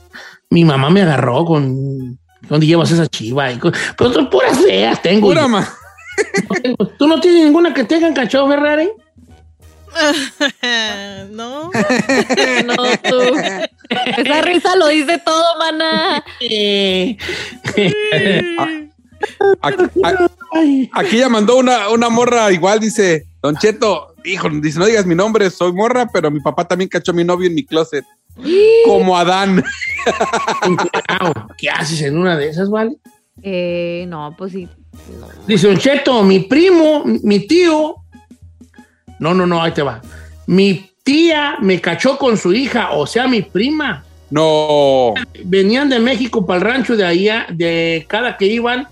mi 0.51 0.65
mamá 0.65 0.89
me 0.91 1.03
agarró 1.03 1.45
con. 1.45 2.19
¿Dónde 2.49 2.67
llevas 2.67 2.91
esa 2.91 3.07
chiva? 3.07 3.53
Y 3.53 3.59
con- 3.59 3.73
pero 3.97 4.13
son 4.13 4.29
puras 4.31 4.59
feas 4.59 5.01
tengo. 5.03 5.29
Pura 5.29 5.43
yo. 5.43 5.49
ma- 5.49 5.69
No 6.49 6.55
tengo- 6.63 6.87
¿Tú 6.99 7.07
no 7.07 7.21
tienes 7.21 7.45
ninguna 7.45 7.73
que 7.75 7.85
tengan 7.85 8.15
cachado, 8.15 8.49
Ferrari? 8.49 8.91
no. 11.33 11.71
No, 12.67 12.83
tú. 13.03 13.19
Esa 14.19 14.43
risa 14.43 14.77
lo 14.77 14.89
dice 14.89 15.19
todo, 15.19 15.45
mana. 15.59 16.25
Aquí, 20.93 21.19
ya 21.19 21.29
mandó 21.29 21.57
una, 21.57 21.89
una 21.91 22.09
morra 22.09 22.51
igual, 22.53 22.81
dice, 22.81 23.27
Don 23.41 23.57
Cheto, 23.57 24.15
hijo, 24.25 24.49
dice, 24.51 24.79
no 24.79 24.87
digas 24.87 25.07
mi 25.07 25.15
nombre, 25.15 25.49
soy 25.51 25.73
morra, 25.73 26.09
pero 26.13 26.31
mi 26.31 26.41
papá 26.41 26.67
también 26.67 26.89
cachó 26.89 27.13
a 27.13 27.15
mi 27.15 27.25
novio 27.25 27.49
en 27.49 27.55
mi 27.55 27.65
closet. 27.65 28.05
Como 28.87 29.17
Adán. 29.17 29.65
¿Qué 31.59 31.71
haces 31.71 32.03
en 32.03 32.19
una 32.19 32.37
de 32.37 32.49
esas, 32.49 32.71
vale? 32.71 32.97
Eh, 33.43 34.05
no, 34.09 34.35
pues 34.37 34.53
sí. 34.53 34.69
no. 35.19 35.29
Dice 35.47 35.69
Don 35.69 35.79
Cheto, 35.79 36.23
mi 36.23 36.41
primo, 36.41 37.05
mi 37.05 37.47
tío. 37.47 37.97
No, 39.19 39.35
no, 39.35 39.47
no, 39.47 39.63
ahí 39.63 39.73
te 39.73 39.83
va. 39.83 40.01
Mi 40.47 40.92
tía 41.03 41.57
me 41.61 41.81
cachó 41.81 42.19
con 42.19 42.37
su 42.37 42.53
hija, 42.53 42.93
o 42.93 43.07
sea, 43.07 43.27
mi 43.29 43.43
prima. 43.43 44.05
No. 44.31 45.15
Venían 45.45 45.89
de 45.89 46.01
México 46.01 46.47
para 46.47 46.59
el 46.59 46.65
rancho 46.65 46.97
de 46.97 47.05
allá, 47.05 47.47
de 47.51 48.07
cada 48.09 48.37
que 48.37 48.47
iban, 48.47 48.89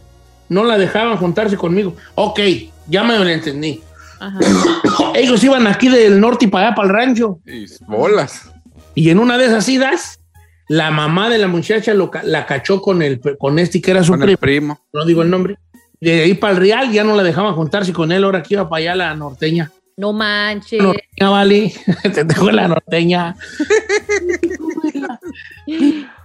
no 0.48 0.64
la 0.64 0.76
dejaban 0.76 1.16
juntarse 1.16 1.56
conmigo. 1.56 1.96
Ok, 2.14 2.40
ya 2.88 3.04
me 3.04 3.16
lo 3.18 3.26
entendí. 3.26 3.80
Ellos 5.14 5.42
iban 5.42 5.66
aquí 5.66 5.88
del 5.88 6.20
norte 6.20 6.44
y 6.44 6.48
para 6.48 6.68
allá, 6.68 6.74
para 6.74 6.88
el 6.88 6.94
rancho. 6.94 7.38
Y 7.46 7.66
bolas. 7.86 8.50
Y 8.94 9.10
en 9.10 9.18
una 9.18 9.38
de 9.38 9.46
esas 9.46 9.68
idas, 9.68 10.20
la 10.68 10.90
mamá 10.90 11.30
de 11.30 11.38
la 11.38 11.48
muchacha 11.48 11.94
lo 11.94 12.10
la 12.24 12.44
cachó 12.44 12.82
con, 12.82 13.02
el, 13.02 13.20
con 13.38 13.58
este 13.58 13.80
que 13.80 13.92
era 13.92 14.04
su 14.04 14.12
Con 14.12 14.28
el 14.28 14.36
primo. 14.36 14.74
primo. 14.74 14.80
No 14.92 15.06
digo 15.06 15.22
el 15.22 15.30
nombre. 15.30 15.56
De 16.00 16.22
ahí 16.22 16.34
para 16.34 16.54
el 16.54 16.60
Real 16.60 16.92
ya 16.92 17.04
no 17.04 17.14
la 17.16 17.22
dejaban 17.22 17.54
juntarse 17.54 17.92
con 17.92 18.10
él, 18.12 18.24
ahora 18.24 18.42
que 18.42 18.54
iba 18.54 18.68
para 18.68 18.80
allá 18.80 18.94
la 18.94 19.14
norteña. 19.14 19.70
No 20.00 20.14
manches. 20.14 20.82
Norteña, 20.82 21.28
vale. 21.28 21.74
Te 22.14 22.24
dejo 22.24 22.50
la 22.50 22.66
norteña. 22.68 23.36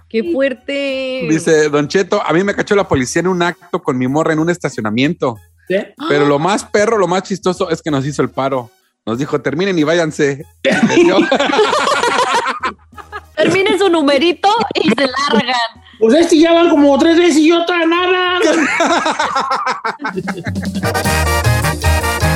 Qué 0.08 0.32
fuerte. 0.32 1.26
Dice 1.28 1.68
Don 1.68 1.86
Cheto, 1.86 2.22
a 2.24 2.32
mí 2.32 2.42
me 2.42 2.54
cachó 2.54 2.74
la 2.74 2.88
policía 2.88 3.20
en 3.20 3.26
un 3.26 3.42
acto 3.42 3.82
con 3.82 3.98
mi 3.98 4.08
morra 4.08 4.32
en 4.32 4.38
un 4.38 4.48
estacionamiento. 4.48 5.36
Pero 6.08 6.24
lo 6.24 6.38
más 6.38 6.64
perro, 6.64 6.96
lo 6.96 7.06
más 7.06 7.24
chistoso 7.24 7.68
es 7.68 7.82
que 7.82 7.90
nos 7.90 8.06
hizo 8.06 8.22
el 8.22 8.30
paro. 8.30 8.70
Nos 9.04 9.18
dijo, 9.18 9.42
terminen 9.42 9.78
y 9.78 9.84
váyanse. 9.84 10.46
Terminen 13.36 13.78
su 13.78 13.90
numerito 13.90 14.48
y 14.72 14.88
se 14.88 15.06
largan. 15.06 15.84
Pues 15.98 16.14
este 16.14 16.38
ya 16.38 16.54
van 16.54 16.70
como 16.70 16.96
tres 16.98 17.18
veces 17.18 17.36
y 17.36 17.52
otra 17.52 17.84
nada. 17.84 18.38